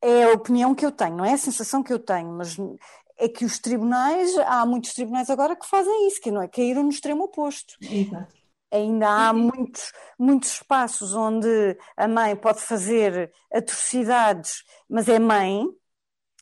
é 0.02 0.24
a 0.26 0.34
opinião 0.34 0.74
que 0.74 0.86
eu 0.86 0.92
tenho, 0.92 1.18
não 1.18 1.26
é 1.26 1.34
a 1.34 1.38
sensação 1.38 1.84
que 1.84 1.92
eu 1.92 2.00
tenho, 2.00 2.32
mas 2.32 2.58
é 3.18 3.28
que 3.28 3.44
os 3.44 3.60
tribunais, 3.60 4.36
há 4.40 4.66
muitos 4.66 4.94
tribunais 4.94 5.30
agora 5.30 5.56
que 5.56 5.68
fazem 5.68 6.08
isso, 6.08 6.22
que 6.22 6.32
não 6.32 6.42
é 6.42 6.48
caíram 6.48 6.84
no 6.84 6.90
extremo 6.90 7.24
oposto. 7.24 7.76
Exato. 7.82 8.40
Ainda 8.72 9.10
há 9.10 9.34
muitos, 9.34 9.92
muitos 10.18 10.54
espaços 10.54 11.14
onde 11.16 11.78
a 11.98 12.08
mãe 12.08 12.36
pode 12.36 12.62
fazer 12.62 13.32
atrocidades, 13.52 14.64
mas 14.88 15.10
é 15.10 15.18
mãe, 15.18 15.66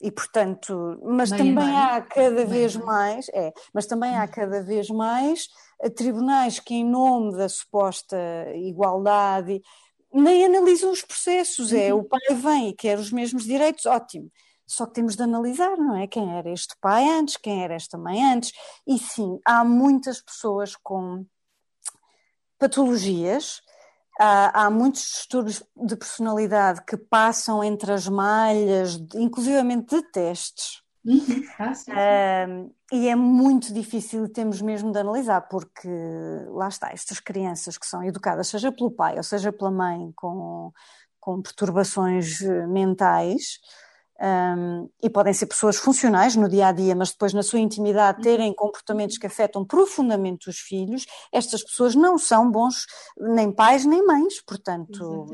e 0.02 0.12
portanto, 0.12 1.00
mas 1.04 1.32
mãe 1.32 1.40
também 1.40 1.74
é 1.74 1.78
há 1.78 2.02
cada 2.02 2.32
mãe 2.32 2.46
vez 2.46 2.76
é 2.76 2.80
mais, 2.80 3.30
é, 3.30 3.54
mas 3.74 3.88
também 3.88 4.16
há 4.16 4.28
cada 4.28 4.62
vez 4.62 4.90
mais 4.90 5.48
eh, 5.82 5.90
tribunais 5.90 6.60
que 6.60 6.76
em 6.76 6.86
nome 6.86 7.36
da 7.36 7.50
suposta 7.50 8.18
igualdade 8.56 9.62
nem 10.14 10.46
analisam 10.46 10.92
os 10.92 11.02
processos, 11.02 11.74
é 11.74 11.94
uhum. 11.94 12.02
o 12.02 12.04
pai 12.04 12.36
vem 12.36 12.70
e 12.70 12.74
quer 12.74 12.98
os 12.98 13.12
mesmos 13.12 13.44
direitos, 13.44 13.86
ótimo 13.86 14.32
só 14.68 14.86
que 14.86 14.96
temos 14.96 15.16
de 15.16 15.24
analisar, 15.24 15.78
não 15.78 15.96
é? 15.96 16.06
Quem 16.08 16.38
era 16.38 16.52
este 16.52 16.76
pai 16.82 17.08
antes, 17.08 17.38
quem 17.38 17.64
era 17.64 17.74
esta 17.74 17.98
mãe 17.98 18.22
antes. 18.22 18.52
E 18.86 19.00
sim, 19.00 19.40
há 19.46 19.64
muitas 19.64 20.22
pessoas 20.22 20.76
com 20.76 21.26
patologias, 22.60 23.62
há, 24.20 24.66
há 24.66 24.70
muitos 24.70 25.04
distúrbios 25.04 25.64
de 25.76 25.96
personalidade 25.96 26.84
que 26.86 26.98
passam 26.98 27.64
entre 27.64 27.94
as 27.94 28.10
malhas, 28.10 28.98
inclusivamente 29.16 29.96
de 29.96 30.12
testes. 30.12 30.84
Uhum. 31.08 31.44
Ah, 31.90 32.46
e 32.92 33.08
é 33.08 33.16
muito 33.16 33.74
difícil, 33.74 34.28
temos 34.28 34.62
mesmo 34.62 34.92
de 34.92 35.00
analisar, 35.00 35.42
porque 35.48 35.90
lá 36.50 36.68
está, 36.68 36.92
estas 36.92 37.20
crianças 37.20 37.78
que 37.78 37.88
são 37.88 38.04
educadas, 38.04 38.50
seja 38.50 38.72
pelo 38.72 38.92
pai 38.92 39.16
ou 39.18 39.24
seja 39.24 39.52
pela 39.52 39.72
mãe, 39.72 40.12
com 40.16 40.72
com 41.28 41.42
perturbações 41.42 42.40
mentais, 42.70 43.60
um, 44.20 44.90
e 45.04 45.10
podem 45.10 45.34
ser 45.34 45.46
pessoas 45.46 45.76
funcionais 45.76 46.38
no 46.38 46.48
dia 46.48 46.68
a 46.68 46.72
dia, 46.72 46.96
mas 46.96 47.12
depois 47.12 47.34
na 47.34 47.44
sua 47.44 47.60
intimidade 47.60 48.22
terem 48.22 48.54
comportamentos 48.54 49.18
que 49.18 49.28
afetam 49.28 49.66
profundamente 49.66 50.50
os 50.50 50.58
filhos, 50.58 51.06
estas 51.32 51.64
pessoas 51.64 51.96
não 51.96 52.18
são 52.18 52.50
bons 52.50 52.86
nem 53.20 53.52
pais 53.52 53.86
nem 53.86 54.06
mães, 54.06 54.42
portanto. 54.42 55.28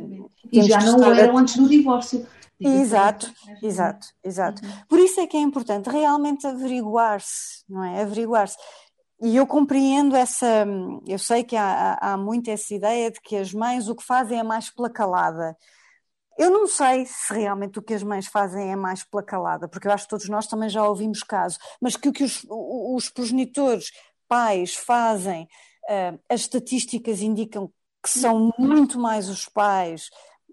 E 0.51 0.63
já 0.63 0.81
não 0.81 1.13
eram 1.13 1.37
antes 1.37 1.55
do 1.57 1.69
divórcio. 1.69 2.25
Exato, 2.67 3.31
exato, 3.61 4.07
exato. 4.23 4.65
Uhum. 4.65 4.71
Por 4.87 4.99
isso 4.99 5.19
é 5.19 5.27
que 5.27 5.37
é 5.37 5.39
importante 5.39 5.89
realmente 5.89 6.45
averiguar-se, 6.47 7.63
não 7.67 7.83
é? 7.83 8.01
Averiguar-se. 8.01 8.57
E 9.21 9.35
eu 9.35 9.47
compreendo 9.47 10.15
essa, 10.15 10.65
eu 11.07 11.17
sei 11.17 11.43
que 11.43 11.55
há, 11.55 11.97
há 12.01 12.17
muito 12.17 12.49
essa 12.49 12.73
ideia 12.73 13.09
de 13.09 13.21
que 13.21 13.37
as 13.37 13.53
mães 13.53 13.87
o 13.87 13.95
que 13.95 14.03
fazem 14.03 14.39
é 14.39 14.43
mais 14.43 14.69
pela 14.69 14.89
calada. 14.89 15.55
Eu 16.37 16.49
não 16.49 16.67
sei 16.67 17.05
se 17.05 17.33
realmente 17.33 17.79
o 17.79 17.81
que 17.81 17.93
as 17.93 18.03
mães 18.03 18.27
fazem 18.27 18.71
é 18.71 18.75
mais 18.75 19.03
pela 19.03 19.23
calada, 19.23 19.67
porque 19.67 19.87
eu 19.87 19.91
acho 19.91 20.05
que 20.05 20.09
todos 20.09 20.27
nós 20.27 20.47
também 20.47 20.67
já 20.67 20.85
ouvimos 20.85 21.21
casos, 21.21 21.59
mas 21.79 21.95
que 21.95 22.09
o 22.09 22.13
que 22.13 22.23
os, 22.23 22.45
os 22.49 23.09
progenitores, 23.09 23.91
pais, 24.27 24.75
fazem, 24.75 25.43
uh, 25.43 26.19
as 26.27 26.41
estatísticas 26.41 27.21
indicam 27.21 27.71
que 28.03 28.09
são 28.09 28.51
muito 28.57 28.99
mais 28.99 29.29
os 29.29 29.45
pais 29.45 30.09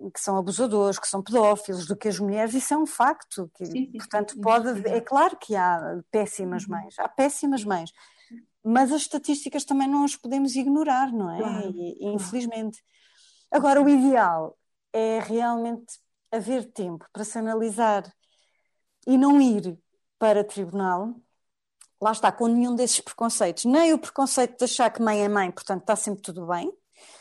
que 0.09 0.21
são 0.21 0.37
abusadores, 0.37 0.99
que 0.99 1.07
são 1.07 1.23
pedófilos, 1.23 1.87
do 1.87 1.97
que 1.97 2.09
as 2.09 2.19
mulheres, 2.19 2.55
isso 2.55 2.73
é 2.73 2.77
um 2.79 2.87
facto. 2.87 3.51
Que, 3.55 3.67
sim, 3.67 3.73
sim, 3.73 3.93
portanto, 3.99 4.35
sim, 4.35 4.41
pode, 4.41 4.89
é 4.89 5.01
claro 5.01 5.37
que 5.37 5.55
há 5.55 6.01
péssimas 6.11 6.65
uhum. 6.65 6.71
mães, 6.71 6.99
há 6.99 7.09
péssimas 7.09 7.65
mães, 7.65 7.93
mas 8.65 8.93
as 8.93 9.03
estatísticas 9.03 9.65
também 9.65 9.89
não 9.89 10.05
as 10.05 10.17
podemos 10.17 10.55
ignorar, 10.55 11.13
não 11.13 11.31
é? 11.31 11.39
Claro. 11.39 11.73
E, 11.75 12.07
infelizmente. 12.07 12.83
Agora, 13.51 13.83
o 13.83 13.89
ideal 13.89 14.57
é 14.93 15.19
realmente 15.21 15.99
haver 16.31 16.65
tempo 16.73 17.05
para 17.13 17.25
se 17.25 17.39
analisar 17.39 18.05
e 19.07 19.19
não 19.19 19.41
ir 19.41 19.79
para 20.19 20.45
tribunal, 20.45 21.15
lá 22.01 22.13
está, 22.13 22.31
com 22.31 22.47
nenhum 22.47 22.75
desses 22.75 23.01
preconceitos. 23.01 23.65
Nem 23.65 23.93
o 23.93 23.99
preconceito 23.99 24.59
de 24.59 24.65
achar 24.65 24.91
que 24.91 25.03
mãe 25.03 25.25
é 25.25 25.29
mãe, 25.29 25.51
portanto 25.51 25.81
está 25.81 25.97
sempre 25.97 26.23
tudo 26.23 26.47
bem, 26.47 26.73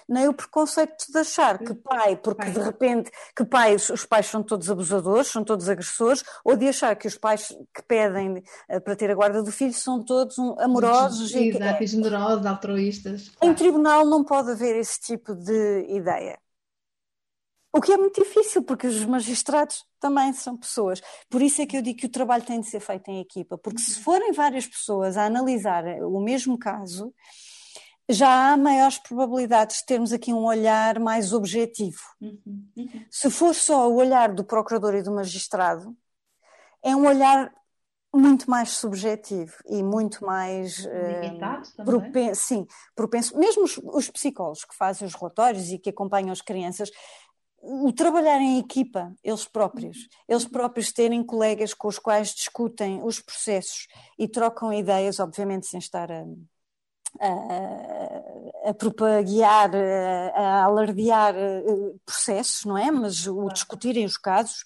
nem 0.10 0.28
o 0.28 0.34
preconceito 0.34 1.06
de 1.10 1.20
achar 1.20 1.60
que 1.60 1.74
pai, 1.76 2.16
porque 2.18 2.50
de 2.50 2.60
repente 2.60 3.12
que 3.36 3.46
pai, 3.46 3.76
os 3.76 4.06
pais 4.06 4.26
são 4.26 4.42
todos 4.42 4.70
abusadores, 4.70 5.28
são 5.28 5.44
todos 5.44 5.70
agressores, 5.70 6.24
ou 6.44 6.58
de 6.58 6.68
achar 6.68 6.96
que 6.96 7.08
os 7.08 7.18
pais 7.18 7.50
que 7.74 7.84
pedem 7.88 8.44
eh, 8.68 8.80
para 8.80 8.96
ter 8.96 9.12
a 9.12 9.16
guarda 9.16 9.44
do 9.44 9.52
filho 9.52 9.74
são 9.74 10.04
todos 10.04 10.38
amorosos 10.60 11.34
Exato, 11.34 11.84
e 11.84 11.88
generosos, 11.88 12.46
altruístas. 12.46 13.32
Em 13.42 13.54
tribunal 13.54 14.06
não 14.06 14.24
pode 14.24 14.52
haver 14.52 14.76
esse 14.76 15.00
tipo 15.00 15.36
de 15.36 15.86
ideia. 15.90 16.40
O 17.72 17.80
que 17.80 17.92
é 17.92 17.98
muito 17.98 18.20
difícil, 18.20 18.64
porque 18.64 18.88
os 18.88 19.06
magistrados 19.06 19.86
também 20.00 20.34
são 20.34 20.58
pessoas. 20.58 21.02
Por 21.30 21.40
isso 21.40 21.62
é 21.62 21.68
que 21.68 21.78
eu 21.78 21.84
digo 21.84 22.00
que 22.00 22.08
o 22.08 22.12
trabalho 22.12 22.44
tem 22.44 22.60
de 22.60 22.68
ser 22.68 22.80
feito 22.80 23.10
em 23.12 23.22
equipa, 23.22 23.60
porque 23.60 23.80
se 23.80 24.00
forem 24.00 24.34
várias 24.34 24.66
pessoas 24.66 25.16
a 25.16 25.26
analisar 25.26 25.86
o 26.02 26.20
mesmo 26.20 26.58
caso, 26.58 27.14
já 28.10 28.52
há 28.52 28.58
maiores 28.58 28.98
probabilidades 28.98 29.78
de 29.78 29.86
termos 29.86 30.12
aqui 30.12 30.34
um 30.34 30.44
olhar 30.44 31.00
mais 31.00 31.32
objetivo. 31.32 32.02
Uhum, 32.20 32.68
uhum. 32.76 33.06
Se 33.10 33.30
for 33.30 33.54
só 33.54 33.88
o 33.88 33.96
olhar 33.96 34.34
do 34.34 34.44
procurador 34.44 34.96
e 34.96 35.04
do 35.04 35.12
magistrado, 35.12 35.96
é 36.82 36.96
um 36.96 37.06
olhar 37.06 37.54
muito 38.12 38.50
mais 38.50 38.72
subjetivo 38.72 39.54
e 39.68 39.84
muito 39.84 40.26
mais 40.26 40.84
uh, 40.86 41.84
propenso, 41.86 42.42
sim, 42.42 42.68
propenso. 42.96 43.38
Mesmo 43.38 43.64
os, 43.64 43.78
os, 43.78 44.10
psicólogos 44.10 44.66
que 44.66 44.76
fazem 44.76 45.08
os 45.08 45.14
relatórios 45.14 45.70
e 45.70 45.78
que 45.78 45.92
acompanham 45.92 46.32
as 46.32 46.42
crianças, 46.42 46.90
o 47.62 47.94
trabalhar 47.94 48.40
em 48.40 48.58
equipa, 48.58 49.14
eles 49.24 49.46
próprios, 49.46 49.98
uhum. 49.98 50.08
eles 50.28 50.46
próprios 50.46 50.92
terem 50.92 51.24
colegas 51.24 51.76
com 51.76 51.88
os 51.88 52.00
quais 52.00 52.34
discutem 52.34 53.04
os 53.04 53.20
processos 53.20 53.88
e 54.18 54.28
trocam 54.28 54.74
ideias, 54.74 55.20
obviamente 55.20 55.68
sem 55.68 55.78
estar 55.78 56.12
a, 56.12 56.26
a, 57.20 58.70
a 58.70 58.74
propaguear, 58.74 59.72
a, 59.76 60.40
a 60.40 60.64
alardear 60.64 61.36
eh, 61.36 61.64
processos, 62.06 62.66
não 62.66 62.78
é? 62.78 62.92
Mas 62.92 63.26
o 63.28 63.48
discutirem 63.50 64.06
os 64.06 64.18
casos 64.18 64.64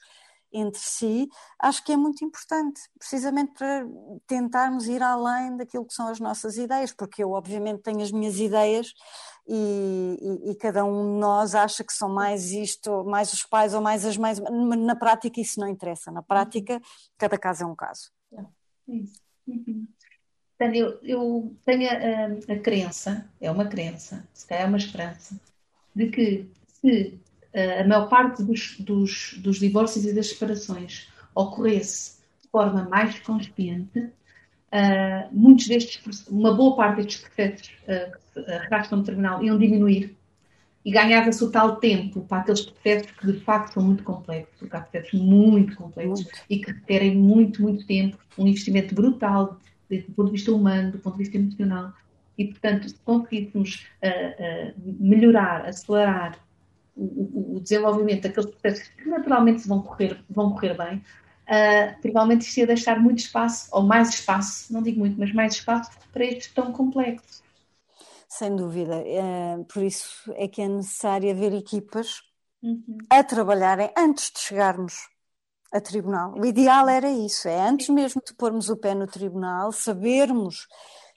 entre 0.54 0.80
si, 0.80 1.28
acho 1.60 1.84
que 1.84 1.92
é 1.92 1.98
muito 1.98 2.24
importante, 2.24 2.80
precisamente 3.00 3.54
para 3.54 3.88
tentarmos 4.28 4.88
ir 4.88 5.02
além 5.02 5.58
daquilo 5.58 5.86
que 5.86 5.94
são 5.94 6.08
as 6.08 6.20
nossas 6.20 6.58
ideias, 6.58 6.94
porque 6.94 7.24
eu, 7.24 7.32
obviamente, 7.32 7.82
tenho 7.82 8.02
as 8.02 8.12
minhas 8.12 8.40
ideias 8.40 8.94
e, 9.48 10.18
e, 10.22 10.52
e, 10.52 10.56
cada 10.56 10.86
um 10.86 11.14
de 11.14 11.20
nós 11.20 11.56
acha 11.56 11.84
que 11.84 11.92
são 11.92 12.08
mais 12.08 12.52
isto, 12.52 13.04
mais 13.04 13.34
os 13.34 13.44
pais 13.44 13.74
ou 13.74 13.82
mais 13.82 14.06
as 14.06 14.16
mães, 14.16 14.40
mas 14.40 14.80
na 14.80 14.96
prática 14.96 15.42
isso 15.42 15.60
não 15.60 15.68
interessa, 15.68 16.12
na 16.12 16.22
prática 16.22 16.80
cada 17.18 17.38
caso 17.38 17.64
é 17.64 17.66
um 17.66 17.76
caso. 17.76 18.12
É 18.32 18.46
isso. 18.88 19.20
Uhum. 19.48 19.88
Portanto, 20.64 20.76
eu, 20.76 21.00
eu 21.04 21.56
tenho 21.66 21.90
a, 21.90 22.54
a, 22.54 22.60
crença, 22.60 23.26
é 23.42 23.52
uma 23.52 23.66
crença, 23.66 24.26
se 24.34 24.48
calhar 24.48 24.64
é 24.64 24.68
uma 24.68 24.78
esperança, 24.78 25.38
de 25.94 26.08
que 26.08 26.46
se 26.68 27.20
uh, 27.54 27.82
a 27.82 27.84
maior 27.88 28.08
parte 28.08 28.42
dos, 28.42 28.78
dos, 28.80 29.36
dos 29.40 29.60
divórcios 29.60 30.06
e 30.06 30.14
das 30.14 30.30
separações 30.30 31.10
ocorresse 31.36 32.22
de 32.42 32.48
forma 32.48 32.88
mais 32.88 33.20
consciente, 33.20 34.00
uh, 34.00 35.28
muitos 35.34 35.68
destes, 35.68 36.28
uma 36.28 36.54
boa 36.54 36.78
parte 36.78 37.04
destes 37.04 37.22
processos 37.22 37.68
uh, 37.84 38.12
que 38.14 38.42
se 38.42 38.52
arrastam 38.52 39.00
no 39.00 39.04
tribunal 39.04 39.44
iam 39.44 39.58
diminuir 39.58 40.16
e 40.86 40.92
ganhava-se 40.92 41.44
o 41.44 41.52
tal 41.52 41.76
tempo 41.78 42.22
para 42.22 42.40
aqueles 42.40 42.62
processos 42.62 43.12
que 43.12 43.34
de 43.34 43.40
facto 43.42 43.74
são 43.74 43.84
muito 43.84 44.04
complexos, 44.04 44.54
porque 44.60 44.76
há 44.78 44.82
processos 44.82 45.20
muito 45.20 45.76
complexos 45.76 46.24
muito. 46.24 46.40
e 46.50 46.60
que 46.60 46.72
requerem 46.72 47.16
muito, 47.18 47.62
muito 47.62 47.86
tempo, 47.86 48.18
um 48.38 48.48
investimento 48.48 48.96
brutal 48.96 49.60
do 50.02 50.12
ponto 50.14 50.26
de 50.28 50.32
vista 50.34 50.52
humano, 50.52 50.92
do 50.92 51.00
ponto 51.00 51.18
de 51.18 51.24
vista 51.24 51.38
emocional. 51.38 51.94
E, 52.38 52.46
portanto, 52.46 52.90
se 52.90 52.96
conseguíssemos 53.06 53.88
uh, 54.04 54.72
uh, 54.72 54.96
melhorar, 55.00 55.66
acelerar 55.66 56.40
o, 56.96 57.04
o, 57.04 57.56
o, 57.56 57.60
desenvolvimento 57.60 58.24
daqueles 58.24 58.50
processos 58.50 58.88
que 58.90 59.08
naturalmente 59.08 59.68
vão 59.68 59.82
correr, 59.82 60.24
vão 60.30 60.52
correr 60.52 60.76
bem, 60.76 60.98
uh, 60.98 62.02
provavelmente 62.02 62.48
isto 62.48 62.58
ia 62.58 62.68
deixar 62.68 63.00
muito 63.00 63.20
espaço, 63.20 63.70
ou 63.72 63.84
mais 63.84 64.10
espaço, 64.10 64.74
não 64.74 64.82
digo 64.82 65.00
muito, 65.00 65.20
mas 65.20 65.32
mais 65.32 65.54
espaço 65.54 65.92
para 66.12 66.26
estes 66.26 66.52
tão 66.54 66.72
complexos. 66.72 67.44
Sem 68.28 68.56
dúvida. 68.56 69.04
Por 69.72 69.84
isso 69.84 70.34
é 70.36 70.48
que 70.48 70.60
é 70.60 70.68
necessário 70.68 71.30
haver 71.30 71.54
equipas 71.54 72.24
uhum. 72.64 72.98
a 73.08 73.24
trabalharem 73.24 73.92
antes 73.96 74.32
de 74.32 74.40
chegarmos 74.40 75.13
a 75.74 75.82
tribunal. 75.82 76.36
O 76.38 76.46
ideal 76.46 76.88
era 76.88 77.10
isso, 77.10 77.48
é 77.48 77.68
antes 77.68 77.90
mesmo 77.90 78.22
de 78.26 78.34
pormos 78.36 78.70
o 78.70 78.78
pé 78.78 78.94
no 78.94 79.08
tribunal, 79.08 79.72
sabermos 79.72 80.68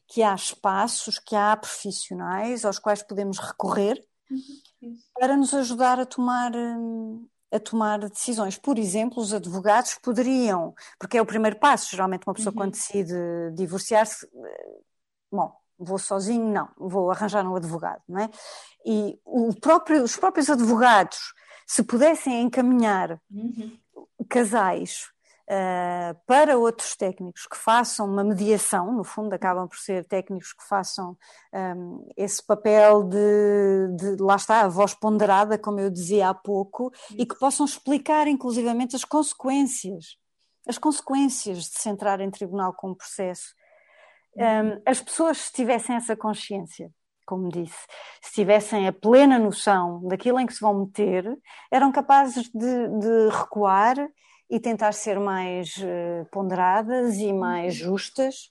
que 0.09 0.23
há 0.23 0.35
espaços, 0.35 1.19
que 1.19 1.37
há 1.37 1.55
profissionais 1.57 2.65
aos 2.65 2.79
quais 2.79 3.03
podemos 3.03 3.39
recorrer 3.39 4.03
uhum, 4.31 4.97
para 5.15 5.37
nos 5.37 5.53
ajudar 5.53 6.01
a 6.01 6.07
tomar 6.07 6.55
hum, 6.57 7.29
a 7.53 7.61
tomar 7.61 7.99
decisões. 8.09 8.59
Por 8.59 8.79
exemplo, 8.79 9.23
os 9.23 9.33
advogados 9.33 9.97
poderiam, 10.03 10.75
porque 10.99 11.19
é 11.19 11.23
o 11.23 11.27
primeiro 11.27 11.59
passo, 11.59 11.91
geralmente 11.91 12.25
uma 12.27 12.35
pessoa 12.35 12.53
uhum. 12.53 12.59
quando 12.59 12.73
decide 12.73 13.15
divorciar-se, 13.55 14.27
eh, 14.27 14.79
bom, 15.31 15.55
vou 15.79 15.99
sozinho, 15.99 16.53
não, 16.53 16.69
vou 16.77 17.11
arranjar 17.11 17.47
um 17.47 17.55
advogado, 17.55 18.03
não 18.09 18.21
é? 18.21 18.31
E 18.85 19.19
próprio, 19.61 20.03
os 20.03 20.17
próprios 20.17 20.51
advogados, 20.51 21.35
se 21.67 21.83
pudessem 21.85 22.43
encaminhar 22.43 23.21
uhum 23.31 23.79
casais 24.27 25.11
uh, 25.49 26.19
para 26.27 26.59
outros 26.59 26.97
técnicos 26.97 27.47
que 27.47 27.57
façam 27.57 28.07
uma 28.07 28.25
mediação, 28.25 28.93
no 28.93 29.05
fundo, 29.05 29.33
acabam 29.33 29.69
por 29.69 29.79
ser 29.79 30.05
técnicos 30.05 30.53
que 30.53 30.67
façam 30.67 31.17
um, 31.53 32.09
esse 32.17 32.45
papel 32.45 33.05
de, 33.05 33.97
de, 33.97 34.23
lá 34.23 34.37
está, 34.37 34.63
a 34.63 34.69
voz 34.69 34.95
ponderada, 34.95 35.59
como 35.59 35.81
eu 35.81 35.91
dizia 35.91 36.29
há 36.29 36.35
pouco, 36.35 36.93
e 37.13 37.25
que 37.25 37.39
possam 37.39 37.65
explicar, 37.65 38.27
inclusivamente, 38.27 38.97
as 38.97 39.05
consequências, 39.05 40.17
as 40.67 40.79
consequências 40.79 41.59
de 41.59 41.79
se 41.79 41.89
entrar 41.89 42.21
em 42.21 42.31
tribunal 42.31 42.73
com 42.75 42.91
o 42.91 42.97
processo. 42.97 43.55
Um, 44.37 44.83
as 44.85 45.01
pessoas, 45.01 45.39
se 45.39 45.53
tivessem 45.53 45.97
essa 45.97 46.15
consciência, 46.15 46.91
como 47.27 47.51
disse, 47.51 47.87
se 48.23 48.33
tivessem 48.33 48.87
a 48.87 48.93
plena 48.93 49.39
noção 49.39 50.01
daquilo 50.07 50.39
em 50.41 50.47
que 50.47 50.55
se 50.55 50.61
vão 50.61 50.81
meter, 50.81 51.37
eram 51.71 51.91
capazes 51.91 52.49
de, 52.55 52.89
de 53.01 53.29
recuar 53.31 53.97
e 54.49 54.61
tentar 54.61 54.93
ser 54.93 55.19
mais 55.19 55.77
uh, 55.79 56.25
ponderadas 56.31 57.17
e 57.17 57.33
mais 57.33 57.81
uhum. 57.81 57.89
justas, 57.89 58.51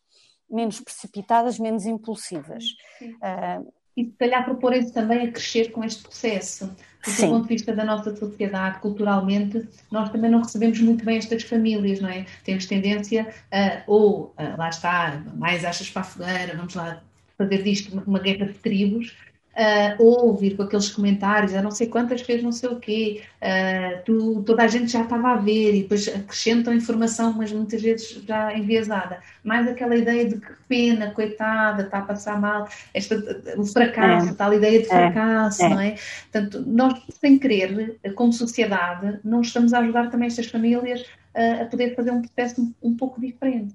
menos 0.50 0.82
precipitadas, 0.82 1.58
menos 1.58 1.86
impulsivas. 1.86 2.66
Uh, 3.02 3.74
e 3.96 4.06
se 4.06 4.12
calhar 4.18 4.44
proporem-se 4.44 4.94
também 4.94 5.22
a 5.26 5.32
crescer 5.32 5.72
com 5.72 5.82
este 5.84 6.04
processo. 6.04 6.76
Porque, 7.02 7.22
do 7.22 7.30
ponto 7.30 7.44
de 7.44 7.50
vista 7.50 7.74
da 7.74 7.86
nossa 7.86 8.14
sociedade, 8.16 8.80
culturalmente, 8.80 9.70
nós 9.92 10.10
também 10.10 10.30
não 10.30 10.42
recebemos 10.42 10.82
muito 10.82 11.06
bem 11.06 11.18
estas 11.18 11.44
famílias, 11.44 12.02
não 12.02 12.10
é? 12.10 12.26
Temos 12.44 12.66
tendência 12.66 13.34
a, 13.52 13.84
ou, 13.88 14.34
a, 14.36 14.58
lá 14.58 14.70
está, 14.70 15.24
mais 15.36 15.64
achas 15.64 15.90
para 15.90 16.02
a 16.02 16.06
fogueira, 16.06 16.58
vamos 16.58 16.74
lá 16.74 17.02
fazer 17.38 17.64
disto 17.64 18.04
uma 18.06 18.20
guerra 18.20 18.48
de 18.48 18.54
tribos, 18.54 19.16
uh, 19.56 20.04
ouvir 20.04 20.56
com 20.56 20.64
aqueles 20.64 20.90
comentários, 20.90 21.54
a 21.54 21.62
não 21.62 21.72
sei 21.72 21.88
quantas 21.88 22.22
fez 22.22 22.44
não 22.44 22.52
sei 22.52 22.70
o 22.70 22.80
quê, 22.80 23.24
uh, 23.42 24.04
tu, 24.04 24.44
toda 24.44 24.64
a 24.64 24.68
gente 24.68 24.92
já 24.92 25.02
estava 25.02 25.30
a 25.30 25.36
ver 25.38 25.76
e 25.76 25.82
depois 25.84 26.08
acrescentam 26.08 26.74
informação, 26.74 27.34
mas 27.34 27.52
muitas 27.52 27.82
vezes 27.82 28.24
já 28.28 28.56
enviesada. 28.56 29.20
Mais 29.44 29.68
aquela 29.68 29.96
ideia 29.96 30.28
de 30.28 30.40
que 30.40 30.54
pena, 30.68 31.12
coitada, 31.12 31.84
está 31.84 32.00
a 32.00 32.04
passar 32.04 32.40
mal, 32.40 32.68
esta, 32.94 33.16
o 33.58 33.66
fracasso, 33.66 34.30
é. 34.30 34.34
tal 34.34 34.54
ideia 34.54 34.80
de 34.80 34.86
é. 34.86 34.90
fracasso, 34.90 35.64
é. 35.64 35.70
não 35.70 35.80
é? 35.80 35.96
Portanto, 36.32 36.64
nós, 36.68 37.02
sem 37.20 37.40
querer, 37.40 38.00
como 38.16 38.34
sociedade, 38.34 39.20
não 39.24 39.42
estamos 39.42 39.74
a 39.74 39.80
ajudar 39.80 40.10
também 40.10 40.28
estas 40.28 40.48
famílias 40.48 41.02
uh, 41.02 41.64
a 41.64 41.66
poder 41.66 41.96
fazer 41.96 42.12
um 42.12 42.22
processo 42.22 42.62
um, 42.62 42.74
um 42.82 42.96
pouco 42.96 43.20
diferente. 43.22 43.74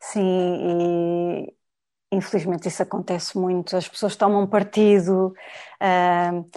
Sim, 0.00 0.22
e 0.22 1.59
infelizmente 2.10 2.68
isso 2.68 2.82
acontece 2.82 3.38
muito. 3.38 3.76
As 3.76 3.88
pessoas 3.88 4.16
tomam 4.16 4.46
partido, 4.46 5.34
uh, 5.80 6.50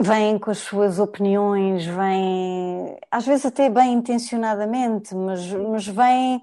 vêm 0.00 0.38
com 0.38 0.50
as 0.50 0.58
suas 0.58 0.98
opiniões, 0.98 1.86
vêm, 1.86 2.98
às 3.10 3.24
vezes 3.26 3.46
até 3.46 3.70
bem 3.70 3.94
intencionadamente, 3.94 5.14
mas, 5.14 5.46
mas 5.52 5.86
vêm 5.86 6.42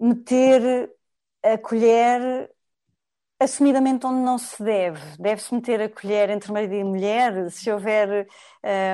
meter 0.00 0.90
a 1.42 1.58
colher 1.58 2.50
assumidamente 3.42 4.06
onde 4.06 4.20
não 4.20 4.38
se 4.38 4.62
deve. 4.62 5.00
Deve-se 5.18 5.54
meter 5.54 5.80
a 5.80 5.88
colher 5.88 6.30
entre 6.30 6.52
marido 6.52 6.74
e 6.74 6.84
mulher, 6.84 7.50
se 7.50 7.70
houver 7.70 8.26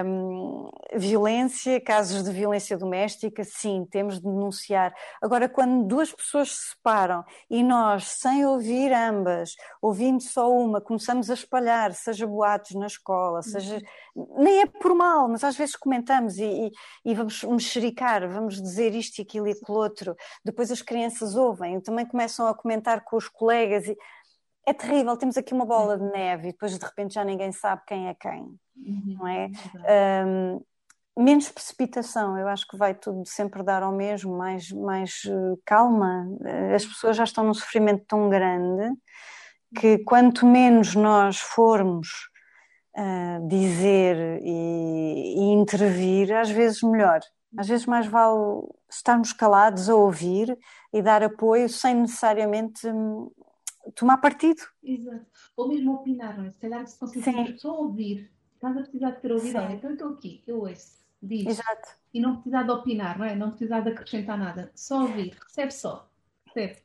um, 0.05 0.71
violência, 0.95 1.81
casos 1.81 2.25
de 2.25 2.31
violência 2.33 2.77
doméstica, 2.77 3.45
sim, 3.45 3.87
temos 3.91 4.17
de 4.17 4.23
denunciar. 4.23 4.95
Agora, 5.21 5.49
quando 5.49 5.87
duas 5.87 6.13
pessoas 6.13 6.53
se 6.53 6.71
separam 6.71 7.25
e 7.51 7.63
nós, 7.63 8.07
sem 8.09 8.47
ouvir 8.47 8.93
ambas, 8.93 9.55
ouvindo 9.83 10.23
só 10.23 10.51
uma, 10.51 10.81
começamos 10.81 11.31
a 11.31 11.35
espalhar, 11.35 11.93
seja 11.93 12.27
boatos 12.27 12.75
na 12.75 12.87
escola, 12.87 13.43
seja. 13.43 13.81
Nem 14.37 14.63
é 14.63 14.67
por 14.67 14.95
mal, 14.95 15.29
mas 15.29 15.45
às 15.45 15.57
vezes 15.57 15.77
comentamos 15.77 16.39
e, 16.39 16.45
e, 16.45 16.73
e 17.05 17.15
vamos 17.15 17.45
mexericar, 17.45 18.29
vamos 18.29 18.61
dizer 18.61 18.95
isto 18.95 19.19
e 19.19 19.23
aquilo 19.23 19.47
e 19.47 19.53
aquilo 19.53 19.79
outro. 19.79 20.17
Depois 20.45 20.71
as 20.71 20.83
crianças 20.83 21.37
ouvem, 21.37 21.81
também 21.81 22.07
começam 22.07 22.47
a 22.49 22.55
comentar 22.55 23.05
com 23.05 23.17
os 23.17 23.29
colegas 23.29 23.87
e 23.87 23.97
é 24.69 24.73
terrível, 24.75 25.17
temos 25.17 25.37
aqui 25.37 25.55
uma 25.55 25.65
bola 25.65 25.97
de 25.97 26.05
neve 26.05 26.49
e 26.49 26.53
depois 26.53 26.79
de 26.79 26.85
repente 26.85 27.15
já 27.15 27.25
ninguém 27.25 27.53
sabe 27.53 27.83
quem 27.87 28.09
é 28.09 28.15
quem, 28.15 28.43
uhum, 28.77 29.17
não 29.19 29.27
é? 29.27 29.51
Um, 30.27 30.61
menos 31.19 31.49
precipitação, 31.49 32.39
eu 32.39 32.47
acho 32.47 32.67
que 32.69 32.77
vai 32.77 32.95
tudo 32.95 33.27
sempre 33.27 33.63
dar 33.63 33.83
ao 33.83 33.93
mesmo, 33.93 34.37
mais, 34.37 34.71
mais 34.71 35.23
uh, 35.25 35.61
calma. 35.65 36.29
Eh, 36.45 36.75
as 36.75 36.87
pessoas 36.87 37.17
já 37.17 37.25
estão 37.25 37.45
num 37.45 37.55
sofrimento 37.55 38.05
tão 38.07 38.29
grande 38.29 38.95
que 39.77 39.99
quanto 39.99 40.47
menos 40.47 40.95
nós 40.95 41.39
formos 41.39 42.09
uh, 42.97 43.49
dizer 43.49 44.41
e, 44.43 45.35
e 45.39 45.53
intervir, 45.55 46.33
às 46.33 46.51
vezes 46.51 46.83
melhor. 46.83 47.21
Às 47.57 47.67
vezes 47.67 47.87
mais 47.87 48.07
vale 48.07 48.63
estarmos 48.91 49.33
calados 49.33 49.89
a 49.89 49.95
ouvir 49.95 50.57
e 50.93 51.03
dar 51.03 51.23
apoio 51.23 51.69
sem 51.69 51.95
necessariamente 51.95 52.87
hum, 52.87 53.31
tomar 53.95 54.19
partido. 54.19 54.63
Exato. 54.83 55.27
Ou 55.57 55.69
mesmo 55.69 55.95
opinar, 55.95 56.37
não 56.39 56.47
é? 56.47 56.51
Se 56.51 56.59
calhar 56.59 56.87
se 56.87 56.99
conseguir 56.99 57.59
só 57.59 57.81
ouvir, 57.81 58.31
estás 58.55 58.77
a 58.77 58.81
precisar 58.81 59.11
de 59.13 59.21
ter 59.21 59.33
ouvido, 59.33 59.59
olha, 59.59 59.73
então 59.73 59.93
estou 59.93 60.11
aqui, 60.11 60.43
eu 60.47 60.61
ouço, 60.61 60.99
diz. 61.23 61.47
Exato. 61.47 61.89
E 62.13 62.21
não 62.21 62.35
precisar 62.35 62.63
de 62.63 62.71
opinar, 62.71 63.19
não 63.19 63.25
é? 63.25 63.35
Não 63.35 63.51
precisar 63.51 63.81
de 63.81 63.91
acrescentar 63.91 64.39
nada, 64.39 64.71
só 64.75 65.03
ouvir, 65.03 65.37
recebe 65.47 65.73
só. 65.73 66.09
Recebe. 66.47 66.83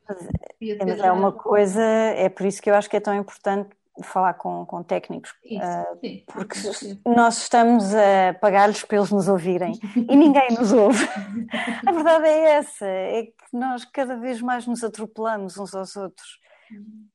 Mas 0.86 1.00
é 1.00 1.12
uma 1.12 1.32
coisa, 1.32 1.82
é 1.82 2.28
por 2.28 2.46
isso 2.46 2.62
que 2.62 2.70
eu 2.70 2.74
acho 2.74 2.88
que 2.88 2.96
é 2.96 3.00
tão 3.00 3.14
importante 3.14 3.70
falar 4.02 4.34
com, 4.34 4.66
com 4.66 4.82
técnicos, 4.82 5.32
Isso, 5.44 5.62
uh, 5.62 5.98
sim, 6.00 6.24
porque 6.26 6.56
sim. 6.56 7.00
nós 7.06 7.38
estamos 7.38 7.94
a 7.94 8.34
pagar-lhes 8.40 8.82
para 8.82 8.98
eles 8.98 9.10
nos 9.10 9.28
ouvirem 9.28 9.78
e 9.94 10.16
ninguém 10.16 10.48
nos 10.50 10.72
ouve. 10.72 11.06
a 11.86 11.92
verdade 11.92 12.26
é 12.26 12.52
essa, 12.54 12.86
é 12.86 13.22
que 13.24 13.32
nós 13.52 13.84
cada 13.84 14.16
vez 14.16 14.40
mais 14.40 14.66
nos 14.66 14.82
atropelamos 14.82 15.56
uns 15.58 15.74
aos 15.74 15.94
outros. 15.94 16.40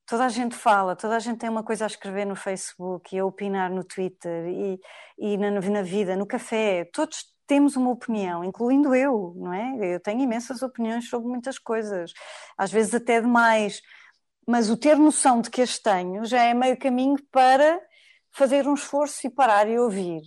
Toda 0.10 0.26
a 0.26 0.30
gente 0.30 0.56
fala, 0.56 0.96
toda 0.96 1.16
a 1.16 1.20
gente 1.20 1.38
tem 1.38 1.50
uma 1.50 1.64
coisa 1.64 1.86
a 1.86 1.88
escrever 1.88 2.26
no 2.26 2.36
Facebook 2.36 3.16
e 3.16 3.20
a 3.20 3.26
opinar 3.26 3.70
no 3.70 3.84
Twitter 3.84 4.48
e, 4.48 4.80
e 5.20 5.38
na, 5.38 5.52
na 5.52 5.82
vida, 5.84 6.16
no 6.16 6.26
café. 6.26 6.86
Todos 6.92 7.32
temos 7.46 7.76
uma 7.76 7.92
opinião, 7.92 8.44
incluindo 8.44 8.96
eu, 8.96 9.36
não 9.38 9.54
é? 9.54 9.96
Eu 9.96 10.00
tenho 10.00 10.22
imensas 10.22 10.64
opiniões 10.64 11.08
sobre 11.08 11.28
muitas 11.28 11.60
coisas, 11.60 12.12
às 12.58 12.72
vezes 12.72 12.96
até 12.96 13.22
demais, 13.22 13.84
mas 14.48 14.72
o 14.72 14.78
ter 14.78 14.98
noção 14.98 15.42
de 15.42 15.52
que 15.52 15.62
as 15.62 15.78
tenho 15.78 16.26
já 16.26 16.44
é 16.44 16.56
meio 16.56 16.76
caminho 16.76 17.16
para 17.32 17.80
fazer 18.32 18.68
um 18.68 18.74
esforço 18.74 19.28
e 19.28 19.30
parar 19.30 19.68
e 19.68 19.78
ouvir. 19.78 20.24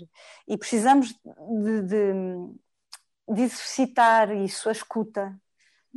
E 0.46 0.56
precisamos 0.56 1.12
de, 1.12 1.82
de, 1.82 2.12
de 3.34 3.42
exercitar 3.42 4.30
isso, 4.30 4.68
a 4.68 4.72
escuta. 4.72 5.36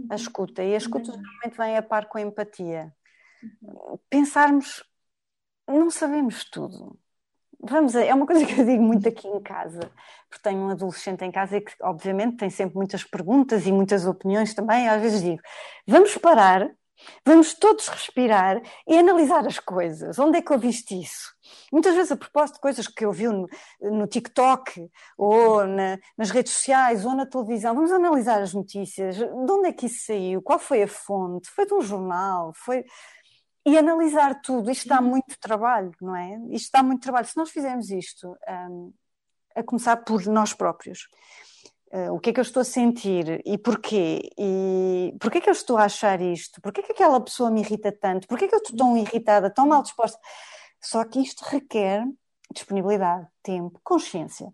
A 0.09 0.15
escuta. 0.15 0.63
E 0.63 0.73
a 0.73 0.77
escuta 0.77 1.11
geralmente 1.11 1.55
vem 1.55 1.77
a 1.77 1.83
par 1.83 2.07
com 2.07 2.17
a 2.17 2.21
empatia 2.21 2.91
pensarmos, 4.10 4.84
não 5.67 5.89
sabemos 5.89 6.45
tudo. 6.45 6.97
Vamos, 7.67 7.95
a, 7.95 8.03
é 8.03 8.13
uma 8.13 8.25
coisa 8.25 8.45
que 8.45 8.60
eu 8.60 8.65
digo 8.65 8.84
muito 8.84 9.08
aqui 9.08 9.27
em 9.27 9.41
casa, 9.41 9.91
porque 10.29 10.43
tenho 10.43 10.60
um 10.60 10.69
adolescente 10.69 11.23
em 11.23 11.31
casa 11.31 11.58
e 11.58 11.62
que, 11.62 11.73
obviamente, 11.81 12.38
tem 12.38 12.49
sempre 12.49 12.75
muitas 12.75 13.03
perguntas 13.03 13.65
e 13.65 13.71
muitas 13.71 14.05
opiniões 14.05 14.53
também. 14.53 14.88
Às 14.88 15.01
vezes 15.01 15.23
digo: 15.23 15.41
vamos 15.88 16.15
parar, 16.17 16.69
vamos 17.25 17.53
todos 17.53 17.88
respirar 17.88 18.62
e 18.88 18.97
analisar 18.97 19.45
as 19.47 19.60
coisas. 19.60 20.19
Onde 20.19 20.38
é 20.38 20.41
que 20.41 20.51
eu 20.51 20.60
viste 20.60 20.99
isso? 20.99 21.34
Muitas 21.71 21.95
vezes, 21.95 22.12
a 22.12 22.17
propósito 22.17 22.55
de 22.55 22.62
coisas 22.62 22.88
que 22.88 23.03
eu 23.05 23.12
vi 23.12 23.27
no, 23.27 23.47
no 23.81 24.08
TikTok, 24.08 24.88
ou 25.17 25.65
na, 25.65 25.97
nas 26.17 26.29
redes 26.29 26.53
sociais, 26.53 27.05
ou 27.05 27.15
na 27.15 27.25
televisão, 27.25 27.73
vamos 27.73 27.91
analisar 27.91 28.41
as 28.41 28.53
notícias. 28.53 29.17
De 29.17 29.51
onde 29.51 29.69
é 29.69 29.73
que 29.73 29.88
isso 29.88 30.05
saiu? 30.05 30.41
Qual 30.41 30.60
foi 30.60 30.84
a 30.84 30.88
fonte? 30.88 31.49
Foi 31.49 31.65
de 31.65 31.73
um 31.73 31.81
jornal? 31.81 32.51
Foi 32.53 32.84
e 33.65 33.78
analisar 33.78 34.41
tudo. 34.41 34.69
Isto 34.69 34.88
dá 34.88 35.01
muito 35.01 35.38
trabalho, 35.39 35.91
não 35.99 36.15
é? 36.15 36.39
Isto 36.51 36.71
dá 36.71 36.84
muito 36.84 37.01
trabalho. 37.01 37.25
Se 37.25 37.36
nós 37.36 37.49
fizermos 37.49 37.89
isto, 37.89 38.38
um, 38.69 38.93
a 39.56 39.63
começar 39.63 39.97
por 39.97 40.23
nós 40.28 40.54
próprios, 40.54 41.08
uh, 41.91 42.13
o 42.13 42.19
que 42.19 42.30
é 42.30 42.34
que 42.34 42.39
eu 42.39 42.43
estou 42.43 42.62
a 42.62 42.65
sentir 42.65 43.41
e 43.45 43.58
porquê? 43.58 44.30
E 44.38 45.15
porquê 45.19 45.39
é 45.39 45.41
que 45.41 45.49
eu 45.49 45.54
estou 45.54 45.78
a 45.78 45.86
achar 45.86 46.21
isto? 46.21 46.62
Porquê 46.62 46.82
é 46.82 46.84
que 46.84 46.91
aquela 46.91 47.19
pessoa 47.19 47.49
me 47.49 47.62
irrita 47.62 47.91
tanto? 47.91 48.28
Porquê 48.28 48.45
é 48.45 48.47
que 48.47 48.56
eu 48.56 48.60
estou 48.60 48.78
tão 48.78 48.97
irritada, 48.97 49.49
tão 49.49 49.67
mal 49.67 49.82
disposta? 49.82 50.19
Só 50.80 51.04
que 51.04 51.19
isto 51.19 51.43
requer 51.43 52.06
disponibilidade, 52.54 53.28
tempo, 53.41 53.80
consciência. 53.84 54.54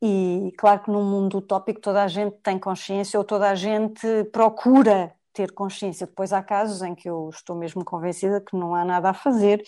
E 0.00 0.52
claro 0.58 0.82
que 0.82 0.90
num 0.90 1.04
mundo 1.04 1.38
utópico 1.38 1.80
toda 1.80 2.02
a 2.04 2.08
gente 2.08 2.36
tem 2.42 2.58
consciência 2.58 3.18
ou 3.18 3.24
toda 3.24 3.50
a 3.50 3.54
gente 3.54 4.24
procura 4.30 5.12
ter 5.36 5.52
consciência. 5.52 6.06
Depois 6.06 6.32
há 6.32 6.42
casos 6.42 6.80
em 6.80 6.94
que 6.94 7.08
eu 7.08 7.28
estou 7.28 7.54
mesmo 7.54 7.84
convencida 7.84 8.40
que 8.40 8.56
não 8.56 8.74
há 8.74 8.84
nada 8.84 9.10
a 9.10 9.14
fazer. 9.14 9.62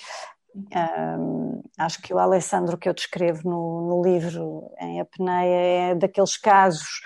Um, 0.57 1.63
acho 1.79 2.01
que 2.01 2.13
o 2.13 2.19
Alessandro 2.19 2.79
que 2.79 2.89
eu 2.89 2.95
descrevo 2.95 3.49
no, 3.49 3.87
no 3.87 4.03
livro 4.03 4.71
em 4.81 4.99
apneia 4.99 5.91
é 5.91 5.95
daqueles 5.95 6.39
casos 6.39 7.03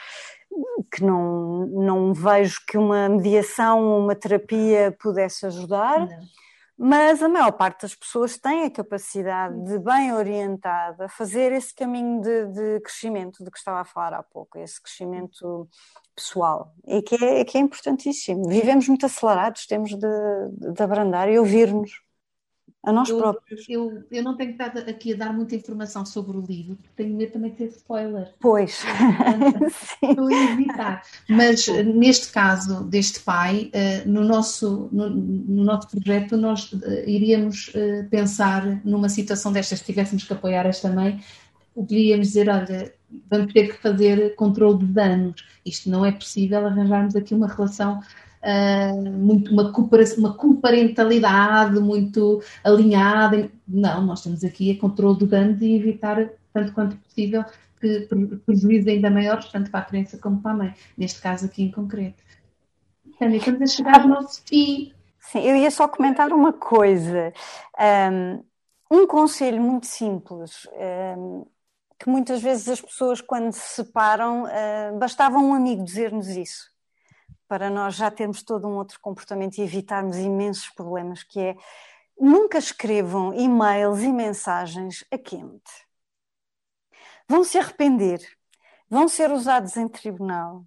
que 0.94 1.02
não, 1.02 1.66
não 1.66 2.14
vejo 2.14 2.60
que 2.68 2.78
uma 2.78 3.08
mediação, 3.08 3.98
uma 3.98 4.14
terapia 4.14 4.96
pudesse 5.00 5.44
ajudar. 5.44 6.06
Não 6.06 6.18
mas 6.84 7.22
a 7.22 7.28
maior 7.28 7.52
parte 7.52 7.82
das 7.82 7.94
pessoas 7.94 8.36
tem 8.36 8.64
a 8.64 8.70
capacidade 8.70 9.54
de, 9.66 9.78
bem 9.78 10.12
orientada, 10.12 11.08
fazer 11.08 11.52
esse 11.52 11.72
caminho 11.72 12.20
de, 12.20 12.46
de, 12.46 12.80
crescimento 12.80 13.44
de 13.44 13.52
que 13.52 13.58
estava 13.58 13.82
a 13.82 13.84
falar 13.84 14.14
há 14.14 14.22
pouco, 14.24 14.58
esse 14.58 14.82
crescimento 14.82 15.68
pessoal, 16.12 16.74
e 16.84 17.00
que 17.00 17.14
é, 17.24 17.44
que 17.44 17.56
é 17.56 17.60
importantíssimo. 17.60 18.48
Vivemos 18.48 18.88
muito 18.88 19.06
acelerados, 19.06 19.64
temos 19.64 19.90
de, 19.90 20.72
de 20.74 20.82
abrandar 20.82 21.30
e 21.30 21.38
ouvir-nos 21.38 22.02
a 22.84 22.92
nós 22.92 23.08
eu, 23.08 23.18
próprios. 23.18 23.64
Eu, 23.68 24.02
eu 24.10 24.22
não 24.22 24.36
tenho 24.36 24.50
estado 24.50 24.78
aqui 24.78 25.12
a 25.12 25.16
dar 25.16 25.32
muita 25.32 25.54
informação 25.54 26.04
sobre 26.04 26.36
o 26.36 26.40
livro, 26.40 26.74
porque 26.74 26.90
tenho 26.96 27.16
medo 27.16 27.32
também 27.32 27.50
de 27.50 27.56
ter 27.56 27.66
spoiler. 27.66 28.32
Pois. 28.40 28.82
Estou 30.02 30.26
a 30.26 30.52
evitar. 30.52 31.02
Mas 31.28 31.68
neste 31.68 32.32
caso 32.32 32.82
deste 32.84 33.20
pai, 33.20 33.70
eh, 33.72 34.04
no 34.04 34.24
nosso, 34.24 34.88
no, 34.90 35.08
no 35.08 35.64
nosso 35.64 35.88
projeto, 35.88 36.36
nós 36.36 36.74
eh, 36.82 37.04
iríamos 37.06 37.70
eh, 37.74 38.02
pensar 38.10 38.80
numa 38.84 39.08
situação 39.08 39.52
destas, 39.52 39.78
se 39.78 39.84
tivéssemos 39.84 40.24
que 40.24 40.32
apoiar 40.32 40.66
esta 40.66 40.90
mãe, 40.90 41.20
poderíamos 41.74 42.28
dizer, 42.28 42.48
olha, 42.48 42.92
vamos 43.30 43.52
ter 43.52 43.68
que 43.68 43.80
fazer 43.80 44.34
controle 44.34 44.78
de 44.78 44.86
danos. 44.86 45.44
Isto 45.64 45.88
não 45.88 46.04
é 46.04 46.10
possível 46.10 46.66
arranjarmos 46.66 47.14
aqui 47.14 47.32
uma 47.32 47.46
relação 47.46 48.00
uh, 48.42 49.10
muito, 49.10 49.52
uma, 49.52 49.72
uma 50.18 50.34
comparentalidade 50.34 51.78
muito 51.80 52.42
alinhada. 52.62 53.50
Não, 53.66 54.02
nós 54.06 54.20
estamos 54.20 54.44
aqui 54.44 54.70
a 54.70 54.80
controle 54.80 55.18
do 55.18 55.26
dano 55.26 55.56
e 55.60 55.76
evitar, 55.76 56.30
tanto 56.52 56.72
quanto 56.72 56.96
possível, 56.96 57.44
que 57.80 58.08
prejuízos 58.46 58.88
ainda 58.88 59.10
maiores, 59.10 59.50
tanto 59.50 59.70
para 59.70 59.80
a 59.80 59.84
criança 59.84 60.18
como 60.18 60.40
para 60.40 60.52
a 60.52 60.56
mãe, 60.56 60.74
neste 60.96 61.20
caso 61.20 61.46
aqui 61.46 61.62
em 61.64 61.70
concreto. 61.70 62.22
Tânia, 63.18 63.36
estamos 63.36 63.62
a 63.62 63.66
chegar 63.66 64.00
ao 64.00 64.08
nosso 64.08 64.42
fim. 64.46 64.92
Sim, 65.18 65.40
eu 65.40 65.56
ia 65.56 65.70
só 65.70 65.86
comentar 65.86 66.32
uma 66.32 66.52
coisa. 66.52 67.32
Um, 68.10 68.44
um 68.90 69.06
conselho 69.06 69.60
muito 69.60 69.86
simples, 69.86 70.68
um, 71.16 71.46
que 71.98 72.10
muitas 72.10 72.42
vezes 72.42 72.68
as 72.68 72.80
pessoas, 72.80 73.20
quando 73.20 73.52
se 73.52 73.76
separam, 73.76 74.44
uh, 74.44 74.98
bastava 74.98 75.38
um 75.38 75.54
amigo 75.54 75.84
dizer-nos 75.84 76.28
isso, 76.28 76.71
para 77.52 77.68
nós 77.68 77.96
já 77.96 78.10
termos 78.10 78.42
todo 78.42 78.66
um 78.66 78.76
outro 78.76 78.98
comportamento 78.98 79.58
e 79.58 79.62
evitarmos 79.62 80.16
imensos 80.16 80.70
problemas, 80.70 81.22
que 81.22 81.38
é 81.38 81.56
nunca 82.18 82.56
escrevam 82.56 83.34
e-mails 83.34 84.00
e 84.00 84.08
mensagens 84.10 85.04
a 85.10 85.18
quente. 85.18 85.86
Vão 87.28 87.44
se 87.44 87.58
arrepender, 87.58 88.26
vão 88.88 89.06
ser 89.06 89.30
usados 89.30 89.76
em 89.76 89.86
tribunal, 89.86 90.64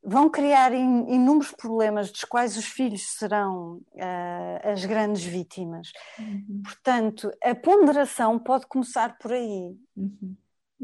vão 0.00 0.30
criar 0.30 0.72
in, 0.72 1.12
inúmeros 1.12 1.50
problemas 1.50 2.12
dos 2.12 2.22
quais 2.22 2.56
os 2.56 2.66
filhos 2.66 3.02
serão 3.18 3.80
uh, 3.94 4.70
as 4.72 4.84
grandes 4.84 5.24
vítimas. 5.24 5.90
Uhum. 6.20 6.62
Portanto, 6.62 7.32
a 7.42 7.52
ponderação 7.52 8.38
pode 8.38 8.68
começar 8.68 9.18
por 9.18 9.32
aí. 9.32 9.76
Uhum. 9.96 10.36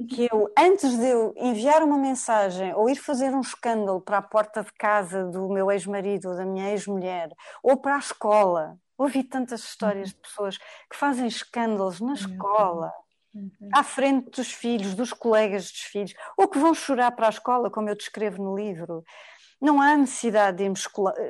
Que 0.07 0.29
eu, 0.31 0.53
antes 0.57 0.97
de 0.97 1.09
eu 1.09 1.35
enviar 1.37 1.83
uma 1.83 1.99
mensagem 1.99 2.73
ou 2.75 2.89
ir 2.89 2.97
fazer 2.97 3.35
um 3.35 3.41
escândalo 3.41 4.01
para 4.01 4.19
a 4.19 4.23
porta 4.23 4.63
de 4.63 4.73
casa 4.73 5.25
do 5.25 5.49
meu 5.49 5.71
ex-marido 5.71 6.29
ou 6.31 6.37
da 6.37 6.45
minha 6.45 6.71
ex-mulher, 6.71 7.31
ou 7.63 7.77
para 7.77 7.97
a 7.97 7.99
escola, 7.99 8.79
ouvi 8.97 9.25
tantas 9.25 9.65
histórias 9.65 10.11
uhum. 10.11 10.15
de 10.15 10.21
pessoas 10.21 10.59
que 10.59 10.97
fazem 10.97 11.27
escândalos 11.27 12.01
na 12.01 12.15
escola 12.15 12.93
uhum. 13.35 13.71
à 13.75 13.83
frente 13.83 14.31
dos 14.31 14.53
filhos, 14.53 14.95
dos 14.95 15.13
colegas 15.13 15.71
dos 15.71 15.83
filhos, 15.83 16.15
ou 16.37 16.49
que 16.49 16.59
vão 16.59 16.75
chorar 16.75 17.13
para 17.13 17.27
a 17.27 17.31
escola, 17.31 17.71
como 17.71 17.89
eu 17.89 17.97
descrevo 17.97 18.43
no 18.43 18.57
livro. 18.57 19.05
Não 19.61 19.81
há 19.83 19.97
necessidade 19.97 20.59
de 20.59 20.65
irmos 20.65 20.89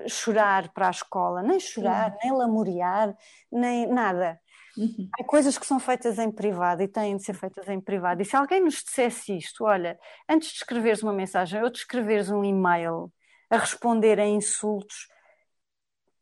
chorar 0.09 0.69
para 0.73 0.89
a 0.89 0.91
escola, 0.91 1.43
nem 1.43 1.59
chorar, 1.59 2.11
uhum. 2.11 2.19
nem 2.23 2.33
lamorear, 2.33 3.17
nem 3.51 3.87
nada. 3.87 4.39
Uhum. 4.77 5.09
Há 5.19 5.25
coisas 5.25 5.57
que 5.57 5.67
são 5.67 5.81
feitas 5.81 6.19
em 6.19 6.31
privado 6.31 6.83
e 6.83 6.89
têm 6.89 7.17
de 7.17 7.25
ser 7.25 7.35
feitas 7.35 7.69
em 7.69 7.81
privado. 7.81 8.21
E 8.21 8.25
se 8.25 8.37
alguém 8.37 8.63
nos 8.63 8.83
dissesse 8.83 9.37
isto, 9.37 9.65
olha, 9.65 9.99
antes 10.29 10.51
de 10.51 10.57
escreveres 10.57 11.03
uma 11.03 11.13
mensagem 11.13 11.63
ou 11.63 11.71
de 11.71 11.79
escreveres 11.79 12.31
um 12.31 12.45
e-mail 12.45 13.11
a 13.51 13.57
responder 13.57 14.21
a 14.21 14.27
insultos, 14.27 15.09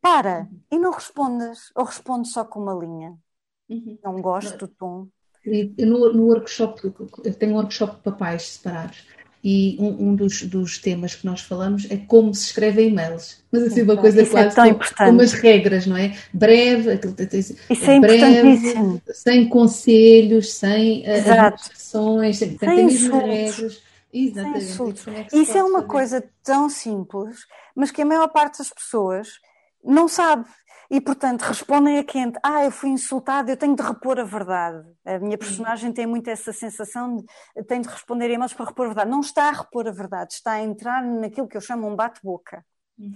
para 0.01 0.43
uhum. 0.43 0.61
e 0.71 0.79
não 0.79 0.93
respondas, 0.93 1.73
ou 1.75 1.85
responde 1.85 2.29
só 2.29 2.45
com 2.45 2.61
uma 2.61 2.75
linha. 2.75 3.19
Uhum. 3.69 3.99
Não 4.05 4.23
gosto 4.23 4.57
do 4.57 4.69
tom. 4.69 5.09
No, 5.45 6.13
no 6.13 6.27
workshop, 6.27 6.93
eu 7.25 7.35
tenho 7.35 7.53
um 7.53 7.57
workshop 7.57 7.97
de 7.97 8.03
papais 8.03 8.43
separados 8.49 9.07
e 9.49 9.77
um, 9.79 10.09
um 10.09 10.17
dos, 10.17 10.43
dos, 10.43 10.77
temas 10.77 11.15
que 11.15 11.25
nós 11.25 11.41
falamos 11.41 11.87
é 11.89 11.97
como 11.97 12.35
se 12.35 12.47
escreve 12.47 12.83
e-mails. 12.83 13.45
Mas 13.53 13.63
assim, 13.63 13.83
uma 13.83 13.97
coisa 13.97 14.21
Isso 14.21 14.37
é 14.37 14.43
quase 14.43 14.71
é 14.71 14.75
com, 14.75 14.95
com 14.97 15.11
umas 15.11 15.33
regras, 15.35 15.87
não 15.87 15.97
é? 15.97 16.17
Breve, 16.33 16.91
aquilo 16.91 17.15
Isso 17.33 17.55
é 17.89 18.01
breve, 18.01 19.01
sem 19.15 19.49
conselhos, 19.49 20.53
sem 20.53 21.05
instruções, 21.55 22.39
sem, 22.39 22.59
sem, 22.59 22.91
sem 22.91 23.11
regras. 23.13 23.83
Exatamente. 24.13 25.29
É 25.33 25.39
Isso 25.39 25.57
é 25.57 25.63
uma 25.63 25.85
coisa 25.85 26.25
tão 26.43 26.69
simples, 26.69 27.47
mas 27.73 27.93
que 27.93 28.03
a 28.03 28.05
maior 28.05 28.27
parte 28.27 28.59
das 28.59 28.71
pessoas 28.71 29.29
não 29.85 30.09
sabe 30.09 30.45
e, 30.91 31.01
portanto, 31.01 31.43
respondem 31.43 31.99
a 31.99 32.05
quente: 32.05 32.39
Ah, 32.43 32.65
eu 32.65 32.71
fui 32.71 32.91
insultado, 32.91 33.51
eu 33.51 33.57
tenho 33.57 33.75
de 33.75 33.83
repor 33.83 34.19
a 34.19 34.25
verdade. 34.25 34.87
A 35.05 35.19
minha 35.19 35.39
personagem 35.39 35.93
tem 35.93 36.07
muito 36.07 36.29
essa 36.29 36.53
sensação 36.53 37.17
de 37.17 37.65
tem 37.65 37.81
de 37.81 37.89
responder 37.89 38.31
e-mails 38.31 38.53
para 38.53 38.67
repor 38.67 38.87
a 38.87 38.89
verdade. 38.89 39.11
Não 39.11 39.21
está 39.21 39.49
a 39.49 39.53
repor 39.53 39.87
a 39.87 39.93
verdade, 39.93 40.35
está 40.35 40.53
a 40.53 40.63
entrar 40.63 41.03
naquilo 41.03 41.49
que 41.49 41.57
eu 41.57 41.61
chamo 41.61 41.89
um 41.89 41.97
bate-boca. 41.97 42.65
Uhum. 42.99 43.13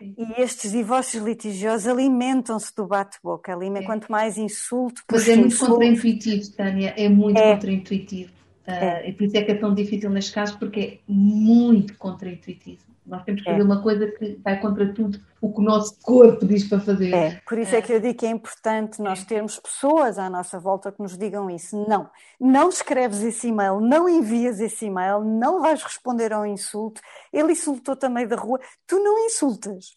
E 0.00 0.42
estes 0.42 0.72
divórcios 0.72 1.24
litigiosos 1.24 1.86
alimentam-se 1.86 2.74
do 2.74 2.86
bate-boca. 2.86 3.52
É. 3.52 3.82
Quanto 3.82 4.12
mais 4.12 4.36
insulto. 4.36 5.02
Mas 5.10 5.26
é 5.26 5.36
muito 5.36 5.58
contraintuitivo, 5.58 6.52
Tânia, 6.54 6.94
é 6.96 7.08
muito 7.08 7.38
é. 7.38 7.54
contraintuitivo. 7.54 8.35
Uh, 8.66 8.70
é. 8.70 9.08
E 9.08 9.12
por 9.12 9.24
isso 9.24 9.36
é 9.36 9.42
que 9.42 9.52
é 9.52 9.54
tão 9.54 9.74
difícil 9.74 10.10
neste 10.10 10.32
caso, 10.32 10.58
porque 10.58 10.80
é 10.80 10.98
muito 11.06 11.96
contraintuitivo. 11.96 12.82
Nós 13.06 13.22
temos 13.22 13.42
que 13.42 13.48
é. 13.48 13.52
fazer 13.52 13.64
uma 13.64 13.80
coisa 13.80 14.08
que 14.08 14.36
vai 14.42 14.58
contra 14.60 14.92
tudo 14.92 15.20
o 15.40 15.52
que 15.52 15.60
o 15.60 15.62
nosso 15.62 15.96
corpo 16.02 16.44
diz 16.44 16.68
para 16.68 16.80
fazer. 16.80 17.14
É, 17.14 17.40
por 17.46 17.56
isso 17.56 17.76
é 17.76 17.80
que 17.80 17.92
eu 17.92 18.00
digo 18.00 18.18
que 18.18 18.26
é 18.26 18.30
importante 18.30 19.00
nós 19.00 19.22
é. 19.22 19.24
termos 19.24 19.60
pessoas 19.60 20.18
à 20.18 20.28
nossa 20.28 20.58
volta 20.58 20.90
que 20.90 21.00
nos 21.00 21.16
digam 21.16 21.48
isso. 21.48 21.86
Não, 21.88 22.10
não 22.40 22.68
escreves 22.68 23.22
esse 23.22 23.46
e-mail, 23.46 23.80
não 23.80 24.08
envias 24.08 24.58
esse 24.58 24.86
e-mail, 24.86 25.20
não 25.20 25.62
vais 25.62 25.82
responder 25.82 26.32
ao 26.32 26.44
insulto. 26.44 27.00
Ele 27.32 27.52
insultou 27.52 27.94
também 27.94 28.26
da 28.26 28.34
rua, 28.34 28.58
tu 28.86 28.98
não 28.98 29.24
insultas. 29.24 29.96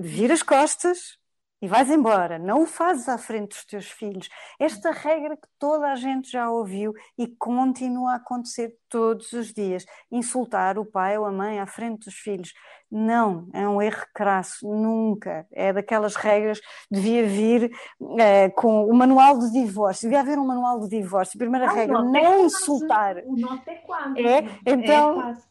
Vira 0.00 0.34
as 0.34 0.42
costas, 0.42 1.16
e 1.60 1.66
vais 1.66 1.90
embora, 1.90 2.38
não 2.38 2.62
o 2.62 2.66
fazes 2.66 3.08
à 3.08 3.18
frente 3.18 3.50
dos 3.50 3.64
teus 3.64 3.90
filhos. 3.90 4.28
Esta 4.58 4.90
regra 4.92 5.36
que 5.36 5.48
toda 5.58 5.90
a 5.90 5.96
gente 5.96 6.30
já 6.30 6.48
ouviu 6.50 6.94
e 7.16 7.26
continua 7.26 8.12
a 8.12 8.16
acontecer 8.16 8.74
todos 8.88 9.32
os 9.32 9.52
dias. 9.52 9.84
Insultar 10.10 10.78
o 10.78 10.84
pai 10.84 11.18
ou 11.18 11.24
a 11.24 11.32
mãe 11.32 11.58
à 11.58 11.66
frente 11.66 12.04
dos 12.04 12.14
filhos. 12.14 12.52
Não, 12.90 13.48
é 13.52 13.68
um 13.68 13.82
erro 13.82 14.06
crasso, 14.14 14.66
nunca. 14.66 15.46
É 15.52 15.72
daquelas 15.72 16.14
regras, 16.14 16.60
devia 16.90 17.26
vir 17.26 17.70
é, 18.18 18.48
com 18.50 18.86
o 18.86 18.94
manual 18.94 19.38
de 19.38 19.52
divórcio, 19.52 20.08
devia 20.08 20.20
haver 20.20 20.38
um 20.38 20.46
manual 20.46 20.80
de 20.80 20.88
divórcio. 20.88 21.38
Primeira 21.38 21.70
regra, 21.70 22.02
não 22.02 22.16
é 22.16 22.40
insultar. 22.40 23.16
O 23.26 23.36
nosso 23.36 23.68
é 23.68 23.74
quase. 23.74 24.26
É, 24.26 24.38
então. 24.64 25.20
É 25.20 25.22
quase 25.22 25.47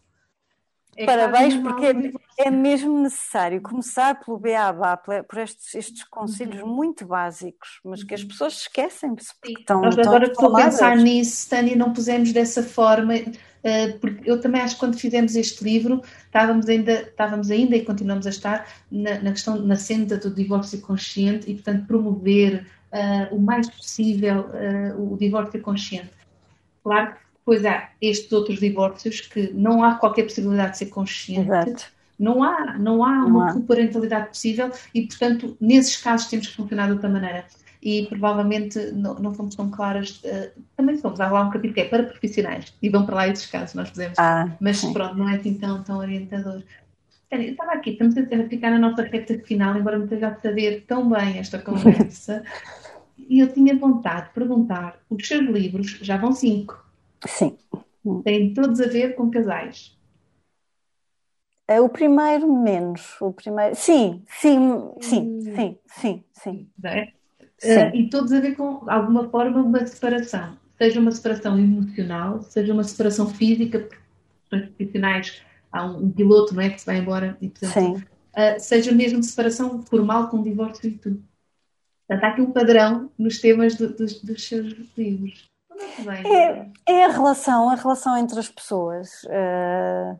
é 0.98 1.06
Parabéns, 1.06 1.56
porque 1.56 1.86
é, 1.86 2.48
é, 2.48 2.50
mesmo 2.50 3.00
necessário 3.00 3.62
começar 3.62 4.20
pelo 4.20 4.40
beabá, 4.40 4.98
por 4.98 5.38
estes, 5.38 5.76
estes 5.76 6.04
conselhos 6.06 6.60
uhum. 6.64 6.76
muito 6.76 7.06
básicos, 7.06 7.80
mas 7.86 8.04
que 8.04 8.16
as 8.16 8.24
uhum. 8.24 8.30
pessoas 8.30 8.54
esquecem-se. 8.54 9.32
Nós 9.70 9.98
agora 10.00 10.26
que 10.26 10.32
estou 10.32 10.58
a 10.58 10.64
pensar 10.64 10.98
nisso, 10.98 11.48
Tânia, 11.48 11.76
não 11.76 11.94
pusemos 11.94 12.34
dessa 12.34 12.64
forma, 12.64 13.14
eh, 13.64 13.90
porque 14.02 14.28
eu 14.30 14.42
também 14.42 14.60
acho 14.60 14.74
que 14.74 14.80
quando 14.80 14.98
fizemos 14.98 15.36
este 15.36 15.64
livro 15.64 16.02
estávamos 16.26 16.68
ainda, 16.68 17.04
estávamos 17.04 17.52
ainda 17.52 17.76
e 17.76 17.86
continuamos 17.86 18.26
a 18.26 18.32
estar 18.32 18.68
na, 18.92 19.20
na 19.20 19.32
questão, 19.32 19.56
na 19.58 19.76
senda 19.76 20.18
do 20.18 20.34
divórcio 20.34 20.82
consciente 20.82 21.48
e, 21.52 21.54
portanto, 21.54 21.86
promover 21.86 22.66
uh, 22.92 23.36
o 23.36 23.40
mais 23.40 23.70
possível 23.70 24.50
uh, 24.50 25.14
o 25.14 25.16
divórcio 25.16 25.62
consciente. 25.62 26.10
Claro 26.84 27.14
que 27.14 27.27
Pois 27.48 27.66
há 27.66 27.92
estes 28.02 28.30
outros 28.34 28.60
divórcios 28.60 29.22
que 29.22 29.54
não 29.54 29.82
há 29.82 29.96
qualquer 29.96 30.24
possibilidade 30.24 30.72
de 30.72 30.80
ser 30.80 30.88
consciente. 30.88 31.50
Exato. 31.50 31.86
Não 32.20 32.44
há, 32.44 32.78
não 32.78 33.06
há 33.06 33.20
não 33.20 33.28
uma 33.28 33.54
coparentalidade 33.54 34.28
possível 34.28 34.70
e, 34.94 35.08
portanto, 35.08 35.56
nesses 35.62 35.96
casos 35.96 36.28
temos 36.28 36.48
que 36.48 36.56
funcionar 36.58 36.88
de 36.88 36.92
outra 36.92 37.08
maneira. 37.08 37.46
E 37.82 38.06
provavelmente 38.08 38.92
não, 38.92 39.14
não 39.16 39.34
fomos 39.34 39.56
tão 39.56 39.72
claras. 39.72 40.22
Uh, 40.26 40.62
também 40.76 40.98
somos. 40.98 41.22
Há 41.22 41.32
lá 41.32 41.42
um 41.44 41.50
capítulo 41.50 41.76
que 41.76 41.80
é 41.80 41.86
para 41.86 42.04
profissionais 42.04 42.74
e 42.82 42.90
vão 42.90 43.06
para 43.06 43.16
lá 43.16 43.28
esses 43.30 43.46
casos, 43.46 43.76
nós 43.76 43.88
fizemos. 43.92 44.20
Ah, 44.20 44.52
Mas 44.60 44.80
sim. 44.80 44.92
pronto, 44.92 45.16
não 45.16 45.30
é 45.30 45.38
assim 45.38 45.54
tão, 45.54 45.82
tão 45.84 46.00
orientador. 46.00 46.62
Eu 47.32 47.40
estava 47.40 47.72
aqui, 47.72 47.92
estamos 47.92 48.18
a 48.18 48.50
ficar 48.50 48.72
na 48.72 48.80
nossa 48.80 49.04
reta 49.04 49.40
final, 49.46 49.78
embora 49.78 49.98
me 49.98 50.04
esteja 50.04 50.28
a 50.28 50.36
saber 50.36 50.84
tão 50.86 51.10
bem 51.10 51.38
esta 51.38 51.60
conversa. 51.60 52.44
e 53.18 53.40
eu 53.40 53.48
tinha 53.54 53.74
vontade 53.74 54.28
de 54.28 54.34
perguntar: 54.34 55.00
os 55.10 55.26
seus 55.26 55.48
livros, 55.50 55.98
já 56.02 56.18
vão 56.18 56.34
cinco, 56.34 56.86
Sim. 57.26 57.58
Têm 58.24 58.54
todos 58.54 58.80
a 58.80 58.88
ver 58.88 59.16
com 59.16 59.30
casais. 59.30 59.98
É 61.68 61.82
o 61.82 61.90
primeiro 61.90 62.52
menos, 62.52 63.20
o 63.20 63.34
primeiro. 63.34 63.76
Sim, 63.76 64.24
sim, 64.28 64.60
sim, 65.02 65.42
sim, 65.42 65.78
sim, 65.86 66.24
sim. 66.32 66.70
É? 66.84 67.12
sim. 67.58 67.78
Uh, 67.78 67.96
e 67.96 68.10
todos 68.10 68.32
a 68.32 68.40
ver 68.40 68.56
com 68.56 68.90
alguma 68.90 69.30
forma 69.30 69.62
uma 69.62 69.86
separação, 69.86 70.58
seja 70.78 71.00
uma 71.00 71.12
separação 71.12 71.60
emocional, 71.60 72.42
seja 72.42 72.72
uma 72.72 72.86
separação 72.86 73.28
física, 73.28 73.80
porque 73.80 73.98
profissionais 74.50 75.42
há 75.70 75.86
um, 75.86 76.06
um, 76.06 76.12
piloto, 76.12 76.56
não 76.56 76.62
é, 76.62 76.70
que 76.70 76.80
se 76.80 76.86
vai 76.86 77.00
embora 77.00 77.38
e 77.42 77.50
portanto, 77.50 77.98
uh, 77.98 78.60
seja 78.60 78.94
mesmo 78.94 79.22
separação 79.22 79.82
formal 79.82 80.30
com 80.30 80.42
divórcio 80.42 80.88
e 80.88 80.92
tudo. 80.98 81.22
Portanto, 82.08 82.24
há 82.24 82.28
aqui 82.30 82.42
um 82.42 82.52
padrão 82.54 83.12
nos 83.18 83.42
temas 83.42 83.76
do, 83.76 83.94
dos, 83.94 84.22
dos 84.22 84.48
seus 84.48 84.74
livros. 84.98 85.47
É, 86.26 86.94
é, 86.94 87.06
a 87.06 87.10
relação, 87.10 87.70
a 87.70 87.76
relação 87.76 88.18
entre 88.18 88.40
as 88.40 88.50
pessoas, 88.50 89.24
uh, 89.26 90.20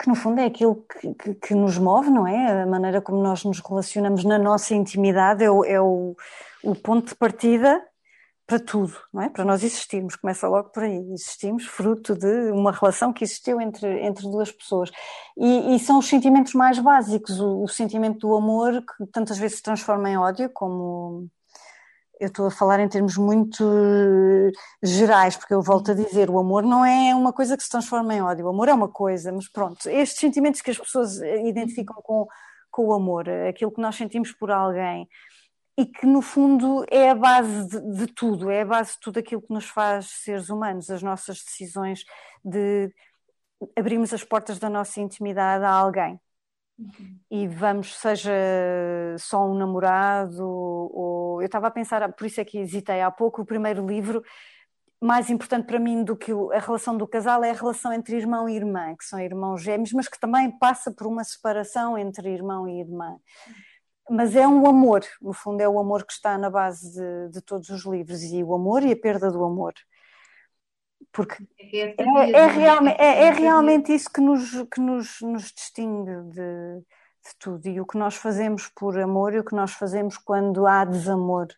que 0.00 0.08
no 0.08 0.14
fundo 0.14 0.40
é 0.40 0.46
aquilo 0.46 0.84
que, 0.86 1.14
que, 1.14 1.34
que, 1.34 1.54
nos 1.54 1.78
move, 1.78 2.10
não 2.10 2.26
é? 2.26 2.62
A 2.62 2.66
maneira 2.66 3.00
como 3.00 3.22
nós 3.22 3.44
nos 3.44 3.60
relacionamos 3.60 4.24
na 4.24 4.38
nossa 4.38 4.74
intimidade 4.74 5.44
é 5.44 5.50
o, 5.50 5.64
é 5.64 5.80
o, 5.80 6.16
o 6.62 6.74
ponto 6.74 7.08
de 7.08 7.14
partida 7.14 7.82
para 8.46 8.58
tudo, 8.58 8.92
não 9.12 9.22
é? 9.22 9.28
Para 9.28 9.44
nós 9.44 9.62
existirmos, 9.62 10.16
começa 10.16 10.48
logo 10.48 10.70
por 10.70 10.82
aí. 10.82 10.96
Existimos 11.12 11.66
fruto 11.66 12.16
de 12.16 12.50
uma 12.50 12.72
relação 12.72 13.12
que 13.12 13.22
existiu 13.22 13.60
entre, 13.60 14.04
entre 14.04 14.24
duas 14.24 14.50
pessoas. 14.50 14.90
E, 15.38 15.76
e 15.76 15.78
são 15.78 15.98
os 16.00 16.08
sentimentos 16.08 16.54
mais 16.54 16.78
básicos, 16.80 17.38
o, 17.40 17.62
o, 17.62 17.68
sentimento 17.68 18.26
do 18.26 18.34
amor 18.34 18.82
que 18.82 19.06
tantas 19.12 19.38
vezes 19.38 19.58
se 19.58 19.62
transforma 19.62 20.10
em 20.10 20.18
ódio, 20.18 20.50
como 20.50 21.28
eu 22.20 22.28
estou 22.28 22.46
a 22.46 22.50
falar 22.50 22.78
em 22.80 22.88
termos 22.88 23.16
muito 23.16 23.64
eh, 23.64 24.50
gerais, 24.82 25.36
porque 25.36 25.54
eu 25.54 25.62
volto 25.62 25.90
a 25.90 25.94
dizer, 25.94 26.30
o 26.30 26.38
amor 26.38 26.62
não 26.62 26.84
é 26.84 27.14
uma 27.14 27.32
coisa 27.32 27.56
que 27.56 27.62
se 27.62 27.70
transforma 27.70 28.14
em 28.14 28.22
ódio, 28.22 28.46
o 28.46 28.48
amor 28.50 28.68
é 28.68 28.74
uma 28.74 28.88
coisa, 28.88 29.32
mas 29.32 29.48
pronto, 29.48 29.88
estes 29.88 30.20
sentimentos 30.20 30.60
que 30.60 30.70
as 30.70 30.78
pessoas 30.78 31.20
eh, 31.20 31.48
identificam 31.48 31.96
com, 31.96 32.26
com 32.26 32.28
com 32.70 32.86
o 32.86 32.92
amor, 32.94 33.28
aquilo 33.28 33.72
que 33.72 33.80
nós 33.80 33.96
sentimos 33.96 34.32
por 34.32 34.50
alguém 34.50 35.08
e 35.76 35.86
que 35.86 36.06
no 36.06 36.22
fundo 36.22 36.84
é 36.90 37.10
a 37.10 37.14
base 37.14 37.68
de, 37.68 37.80
de, 37.94 38.06
tudo, 38.06 38.50
é 38.50 38.62
a 38.62 38.64
base 38.64 38.92
de 38.92 39.00
tudo 39.00 39.18
aquilo 39.18 39.42
que 39.42 39.52
nos 39.52 39.66
faz 39.66 40.06
seres 40.06 40.48
humanos, 40.48 40.90
as 40.90 41.02
nossas 41.02 41.42
decisões 41.42 42.04
de 42.44 42.92
abrirmos 43.76 44.12
as 44.12 44.24
portas 44.24 44.58
da 44.58 44.70
nossa 44.70 45.00
intimidade 45.00 45.64
a 45.64 45.70
alguém. 45.70 46.20
Uhum. 46.80 47.18
E 47.30 47.46
vamos, 47.46 47.94
seja 47.96 48.32
só 49.18 49.46
um 49.46 49.54
namorado, 49.54 50.42
ou 50.42 51.42
eu 51.42 51.46
estava 51.46 51.66
a 51.66 51.70
pensar, 51.70 52.10
por 52.12 52.26
isso 52.26 52.40
é 52.40 52.44
que 52.44 52.58
hesitei 52.58 53.02
há 53.02 53.10
pouco, 53.10 53.42
o 53.42 53.46
primeiro 53.46 53.86
livro 53.86 54.22
mais 55.02 55.30
importante 55.30 55.66
para 55.66 55.78
mim 55.78 56.04
do 56.04 56.14
que 56.16 56.30
a 56.30 56.58
relação 56.58 56.96
do 56.96 57.06
casal 57.06 57.42
é 57.42 57.50
a 57.50 57.54
relação 57.54 57.92
entre 57.92 58.16
irmão 58.16 58.48
e 58.48 58.56
irmã, 58.56 58.94
que 58.96 59.04
são 59.04 59.18
irmãos 59.18 59.62
gêmeos, 59.62 59.92
mas 59.92 60.08
que 60.08 60.20
também 60.20 60.50
passa 60.58 60.90
por 60.90 61.06
uma 61.06 61.24
separação 61.24 61.96
entre 61.96 62.30
irmão 62.30 62.68
e 62.68 62.80
irmã. 62.80 63.16
Mas 64.10 64.34
é 64.34 64.46
um 64.46 64.66
amor, 64.66 65.02
no 65.22 65.32
fundo, 65.32 65.60
é 65.60 65.68
o 65.68 65.78
amor 65.78 66.04
que 66.04 66.12
está 66.12 66.36
na 66.36 66.50
base 66.50 66.92
de, 66.92 67.32
de 67.32 67.40
todos 67.40 67.70
os 67.70 67.86
livros, 67.86 68.22
e 68.24 68.42
o 68.42 68.52
amor 68.54 68.82
e 68.82 68.92
a 68.92 68.96
perda 68.96 69.30
do 69.30 69.42
amor. 69.42 69.72
Porque 71.12 71.44
é, 71.58 71.78
é, 71.78 71.94
é, 71.98 72.30
é 72.30 72.46
realmente, 72.46 73.00
é, 73.00 73.22
é, 73.24 73.30
realmente 73.30 73.94
isso 73.94 74.10
que 74.10 74.20
nos, 74.20 74.50
que 74.72 74.80
nos, 74.80 75.20
nos 75.22 75.52
distingue 75.52 76.30
de, 76.30 76.78
de 76.78 77.36
tudo, 77.38 77.66
e 77.66 77.80
o 77.80 77.86
que 77.86 77.98
nós 77.98 78.14
fazemos 78.14 78.68
por 78.68 78.98
amor 78.98 79.34
e 79.34 79.40
o 79.40 79.44
que 79.44 79.54
nós 79.54 79.72
fazemos 79.72 80.16
quando 80.16 80.66
há 80.66 80.84
desamor. 80.84 81.48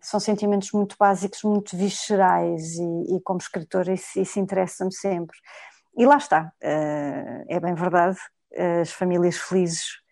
São 0.00 0.18
sentimentos 0.18 0.72
muito 0.72 0.96
básicos, 0.98 1.42
muito 1.42 1.76
viscerais 1.76 2.76
e, 2.76 3.16
e 3.16 3.20
como 3.22 3.38
escritora 3.38 3.92
isso, 3.92 4.18
isso 4.18 4.40
interessa-me 4.40 4.92
sempre. 4.92 5.36
E 5.96 6.06
lá 6.06 6.16
está, 6.16 6.52
uh, 6.62 7.44
é 7.46 7.60
bem 7.60 7.74
verdade, 7.74 8.18
as 8.80 8.90
famílias 8.90 9.36
felizes 9.36 10.03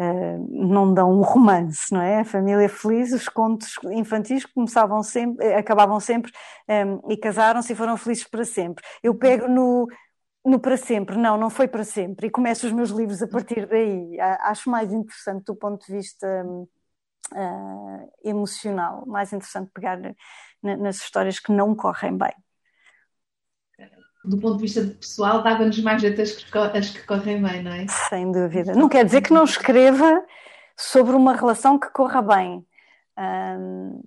uh, 0.00 0.48
não 0.50 0.92
dão 0.94 1.12
um 1.12 1.22
romance, 1.22 1.92
não 1.92 2.00
é? 2.00 2.20
A 2.20 2.24
família 2.24 2.68
feliz, 2.68 3.12
os 3.12 3.28
contos 3.28 3.78
infantis 3.92 4.44
começavam 4.46 5.02
sempre, 5.02 5.54
acabavam 5.54 6.00
sempre 6.00 6.32
um, 6.68 7.12
e 7.12 7.16
casaram-se 7.16 7.72
e 7.72 7.76
foram 7.76 7.96
felizes 7.96 8.24
para 8.24 8.44
sempre. 8.44 8.84
Eu 9.02 9.14
pego 9.14 9.46
no, 9.48 9.86
no 10.44 10.58
para 10.58 10.76
sempre, 10.76 11.16
não, 11.16 11.36
não 11.36 11.50
foi 11.50 11.68
para 11.68 11.84
sempre, 11.84 12.26
e 12.28 12.30
começo 12.30 12.66
os 12.66 12.72
meus 12.72 12.90
livros 12.90 13.22
a 13.22 13.28
partir 13.28 13.66
daí. 13.66 14.18
Acho 14.20 14.70
mais 14.70 14.92
interessante 14.92 15.44
do 15.44 15.54
ponto 15.56 15.86
de 15.86 15.92
vista. 15.92 16.26
Uh, 17.32 18.10
emocional. 18.24 19.04
Mais 19.06 19.32
interessante 19.32 19.70
pegar 19.72 20.00
nas 20.60 20.96
histórias 20.96 21.38
que 21.38 21.52
não 21.52 21.76
correm 21.76 22.18
bem. 22.18 22.34
Do 24.24 24.38
ponto 24.38 24.56
de 24.56 24.62
vista 24.62 24.82
pessoal, 24.82 25.42
dava-nos 25.42 25.78
mais 25.80 26.02
jeito 26.02 26.20
as 26.20 26.32
que, 26.32 26.58
as 26.58 26.90
que 26.90 27.06
correm 27.06 27.42
bem, 27.42 27.62
não 27.62 27.72
é? 27.72 27.86
Sem 27.88 28.30
dúvida. 28.30 28.74
Não 28.74 28.88
quer 28.88 29.04
dizer 29.04 29.22
que 29.22 29.32
não 29.32 29.44
escreva 29.44 30.24
sobre 30.76 31.14
uma 31.14 31.34
relação 31.34 31.78
que 31.78 31.90
corra 31.90 32.20
bem. 32.20 32.66
Um, 33.18 34.02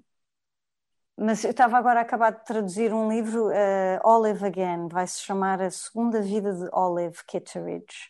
mas 1.17 1.43
eu 1.43 1.51
estava 1.51 1.77
agora 1.77 1.99
a 1.99 2.03
acabar 2.03 2.31
de 2.31 2.43
traduzir 2.45 2.93
um 2.93 3.09
livro, 3.09 3.47
uh, 3.47 3.99
Olive 4.03 4.45
Again, 4.45 4.87
vai 4.87 5.05
se 5.07 5.21
chamar 5.21 5.61
A 5.61 5.69
Segunda 5.69 6.21
Vida 6.21 6.53
de 6.53 6.69
Olive 6.71 7.17
Kitteridge 7.27 8.09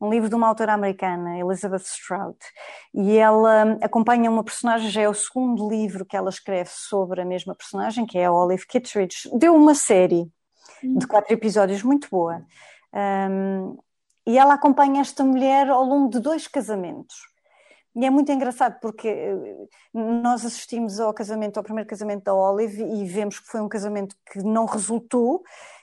um 0.00 0.08
livro 0.08 0.28
de 0.28 0.34
uma 0.34 0.48
autora 0.48 0.72
americana, 0.72 1.38
Elizabeth 1.38 1.84
Strout, 1.84 2.38
e 2.94 3.18
ela 3.18 3.76
acompanha 3.82 4.30
uma 4.30 4.42
personagem, 4.42 4.88
já 4.88 5.02
é 5.02 5.08
o 5.08 5.14
segundo 5.14 5.68
livro 5.68 6.06
que 6.06 6.16
ela 6.16 6.30
escreve 6.30 6.70
sobre 6.72 7.20
a 7.20 7.24
mesma 7.24 7.54
personagem, 7.54 8.06
que 8.06 8.18
é 8.18 8.24
a 8.24 8.32
Olive 8.32 8.66
Kittredge. 8.66 9.28
Deu 9.34 9.54
uma 9.54 9.74
série 9.74 10.26
de 10.82 11.06
quatro 11.06 11.32
episódios 11.32 11.82
muito 11.82 12.08
boa. 12.10 12.44
Um, 12.92 13.76
e 14.26 14.38
ela 14.38 14.54
acompanha 14.54 15.00
esta 15.00 15.24
mulher 15.24 15.68
ao 15.68 15.84
longo 15.84 16.10
de 16.10 16.20
dois 16.20 16.46
casamentos. 16.46 17.16
E 17.96 18.06
é 18.06 18.10
muito 18.10 18.30
engraçado 18.30 18.78
porque 18.80 19.08
eh, 19.08 19.56
nós 19.92 20.44
assistimos 20.44 21.00
ao 21.00 21.12
casamento, 21.12 21.56
ao 21.56 21.64
primeiro 21.64 21.88
casamento 21.88 22.24
da 22.24 22.34
Olive 22.34 22.82
e 22.84 23.04
vemos 23.04 23.40
que 23.40 23.48
foi 23.48 23.60
um 23.60 23.68
casamento 23.68 24.14
que 24.30 24.38
não 24.44 24.64
resultou 24.64 25.42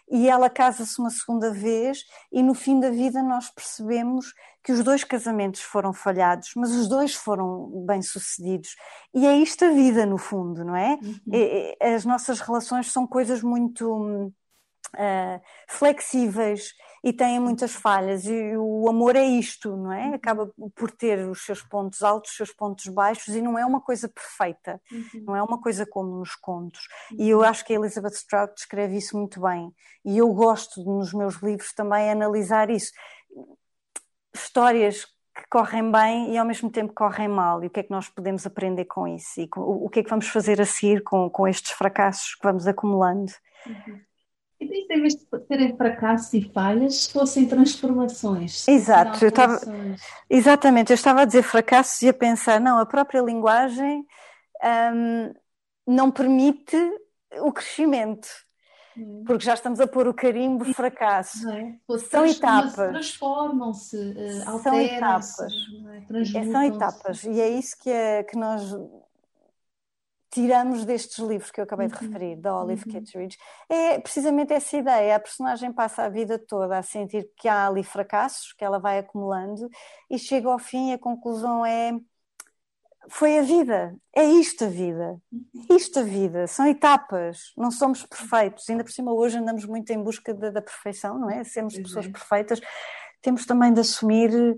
e 0.10 0.30
ela 0.30 0.50
casa-se 0.50 1.00
uma 1.00 1.10
segunda 1.10 1.52
vez 1.52 2.06
e 2.32 2.42
no 2.42 2.54
fim 2.54 2.80
da 2.80 2.90
vida 2.90 3.22
nós 3.22 3.50
percebemos 3.50 4.34
que 4.64 4.72
os 4.72 4.82
dois 4.84 5.04
casamentos 5.04 5.62
foram 5.62 5.92
falhados, 5.92 6.52
mas 6.56 6.72
os 6.72 6.88
dois 6.88 7.14
foram 7.14 7.86
bem-sucedidos. 7.86 8.76
E 9.14 9.26
é 9.26 9.36
isto 9.36 9.66
a 9.66 9.70
vida, 9.70 10.06
no 10.06 10.18
fundo, 10.18 10.64
não 10.64 10.76
é? 10.76 10.98
Uhum. 11.02 11.96
As 11.96 12.06
nossas 12.06 12.40
relações 12.40 12.92
são 12.92 13.06
coisas 13.06 13.42
muito 13.42 14.32
uh, 14.96 15.42
flexíveis 15.68 16.74
e 17.04 17.14
têm 17.14 17.40
muitas 17.40 17.74
falhas 17.74 18.26
e 18.26 18.58
o 18.58 18.90
amor 18.90 19.16
é 19.16 19.24
isto, 19.24 19.76
não 19.76 19.92
é? 19.92 20.14
Acaba 20.14 20.52
por 20.76 20.92
ter 20.92 21.28
os 21.30 21.46
seus 21.46 21.62
pontos 21.62 22.02
altos, 22.04 22.32
os 22.32 22.38
seus 22.38 22.54
pontos 22.54 22.88
baixos 22.88 23.36
e 23.36 23.42
não 23.42 23.58
é 23.58 23.66
uma 23.66 23.82
coisa 23.82 24.10
perfeita, 24.10 24.82
uhum. 24.92 25.24
não 25.26 25.36
é 25.36 25.44
uma 25.44 25.60
coisa 25.60 25.86
como 25.86 26.18
nos 26.18 26.36
contos. 26.36 26.88
Uhum. 27.12 27.18
E 27.20 27.30
eu 27.30 27.44
acho 27.44 27.64
que 27.66 27.74
a 27.74 27.76
Elizabeth 27.76 28.16
Strout 28.16 28.54
descreve 28.56 28.98
isso 28.98 29.18
muito 29.18 29.42
bem 29.42 29.72
e 30.04 30.18
eu 30.18 30.34
gosto 30.34 30.84
nos 30.84 31.14
meus 31.14 31.36
livros 31.36 31.74
também 31.74 32.10
analisar 32.10 32.70
isso. 32.70 32.92
Histórias 34.34 35.06
que 35.06 35.48
correm 35.50 35.92
bem 35.92 36.34
e 36.34 36.38
ao 36.38 36.46
mesmo 36.46 36.70
tempo 36.70 36.94
correm 36.94 37.28
mal 37.28 37.64
e 37.64 37.68
o 37.68 37.70
que 37.70 37.80
é 37.80 37.84
que 37.84 37.92
nós 37.92 38.10
podemos 38.10 38.46
aprender 38.46 38.86
com 38.86 39.08
isso 39.08 39.40
e 39.40 39.48
o 39.56 39.88
que 39.88 40.00
é 40.00 40.04
que 40.04 40.10
vamos 40.10 40.28
fazer 40.28 40.60
a 40.60 40.66
seguir 40.66 41.04
com, 41.04 41.30
com 41.30 41.48
estes 41.48 41.72
fracassos 41.72 42.34
que 42.36 42.44
vamos 42.44 42.68
acumulando. 42.68 43.32
Uhum. 43.66 44.02
E 44.60 44.68
daí, 44.68 44.88
em 44.90 45.02
vez 45.02 45.14
de 45.16 45.26
serem 45.48 45.78
fracassos 45.78 46.34
e 46.34 46.42
falhas, 46.52 47.06
fossem 47.12 47.48
transformações. 47.48 48.68
Exato, 48.68 49.24
eu 49.24 49.30
estava, 49.30 49.60
exatamente, 50.28 50.92
eu 50.92 50.96
estava 50.96 51.22
a 51.22 51.26
dizer 51.26 51.44
fracassos 51.44 52.02
e 52.02 52.10
a 52.10 52.14
pensar, 52.14 52.60
não, 52.60 52.80
a 52.80 52.86
própria 52.86 53.22
linguagem 53.22 54.04
hum, 54.94 55.34
não 55.86 56.10
permite 56.10 56.76
o 57.42 57.52
crescimento. 57.52 58.28
Hum. 58.98 59.24
Porque 59.28 59.46
já 59.46 59.54
estamos 59.54 59.80
a 59.80 59.86
pôr 59.86 60.08
o 60.08 60.14
carimbo 60.14 60.66
fracasso. 60.74 61.48
É? 61.50 61.76
São 62.10 62.26
etapas. 62.26 62.74
Transformam-se, 62.74 63.96
uh, 63.96 64.60
São 64.64 64.82
etapas. 64.82 65.40
É? 66.36 66.44
São 66.52 66.64
etapas. 66.64 67.24
E 67.26 67.40
é 67.40 67.50
isso 67.50 67.78
que, 67.80 67.92
é, 67.92 68.24
que 68.24 68.36
nós 68.36 68.76
tiramos 70.30 70.86
destes 70.86 71.18
livros 71.20 71.52
que 71.52 71.60
eu 71.60 71.64
acabei 71.64 71.88
de 71.88 71.96
uhum. 71.96 72.12
referir, 72.12 72.36
da 72.38 72.60
Olive 72.60 72.84
uhum. 72.86 72.92
Kitteridge, 72.92 73.38
é 73.70 74.00
precisamente 74.00 74.54
essa 74.54 74.78
ideia. 74.78 75.16
A 75.16 75.20
personagem 75.20 75.72
passa 75.72 76.04
a 76.04 76.10
vida 76.10 76.38
toda 76.38 76.78
a 76.78 76.84
sentir 76.84 77.30
que 77.38 77.48
há 77.48 77.68
ali 77.68 77.84
fracassos, 77.84 78.54
que 78.54 78.64
ela 78.64 78.80
vai 78.80 79.00
acumulando, 79.00 79.70
e 80.10 80.20
chega 80.20 80.50
ao 80.50 80.60
fim 80.60 80.92
e 80.92 80.94
a 80.94 81.00
conclusão 81.00 81.66
é 81.66 81.94
foi 83.10 83.40
a 83.40 83.42
vida, 83.42 83.96
é 84.14 84.26
isto 84.26 84.66
a 84.66 84.68
vida, 84.68 85.18
uhum. 85.32 85.76
isto 85.78 86.00
a 86.00 86.04
vida, 86.04 86.46
são 86.46 86.68
etapas, 86.68 87.54
não 87.58 87.72
somos 87.72 88.06
perfeitos, 88.06 88.70
ainda 88.70 88.84
por 88.84 88.92
cima 88.92 89.14
hoje 89.14 89.38
andamos 89.38 89.66
muito 89.66 89.90
em 89.92 90.04
busca 90.04 90.34
da, 90.34 90.50
da 90.52 90.62
perfeição, 90.62 91.18
não 91.18 91.30
é? 91.30 91.42
Sermos 91.46 91.78
pessoas 91.78 92.06
é. 92.06 92.10
perfeitas, 92.10 92.60
temos 93.22 93.46
também 93.46 93.74
de 93.74 93.80
assumir 93.80 94.58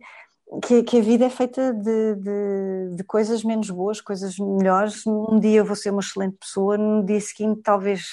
que, 0.65 0.83
que, 0.83 0.97
a 0.97 1.01
vida 1.01 1.25
é 1.25 1.29
feita 1.29 1.73
de, 1.73 2.15
de, 2.15 2.95
de, 2.95 3.03
coisas 3.03 3.43
menos 3.43 3.69
boas, 3.69 4.01
coisas 4.01 4.37
melhores. 4.37 5.05
Um 5.05 5.39
dia 5.39 5.59
eu 5.59 5.65
vou 5.65 5.75
ser 5.75 5.91
uma 5.91 6.01
excelente 6.01 6.37
pessoa, 6.37 6.77
no 6.77 7.05
dia 7.05 7.21
seguinte 7.21 7.61
talvez 7.61 8.07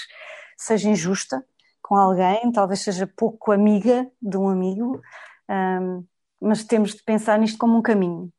seja 0.56 0.88
injusta 0.88 1.44
com 1.80 1.94
alguém, 1.94 2.50
talvez 2.52 2.80
seja 2.80 3.06
pouco 3.06 3.52
amiga 3.52 4.10
de 4.20 4.36
um 4.36 4.48
amigo, 4.48 5.00
um, 5.48 6.04
mas 6.40 6.64
temos 6.64 6.94
de 6.94 7.02
pensar 7.02 7.38
nisto 7.38 7.58
como 7.58 7.78
um 7.78 7.82
caminho. 7.82 8.30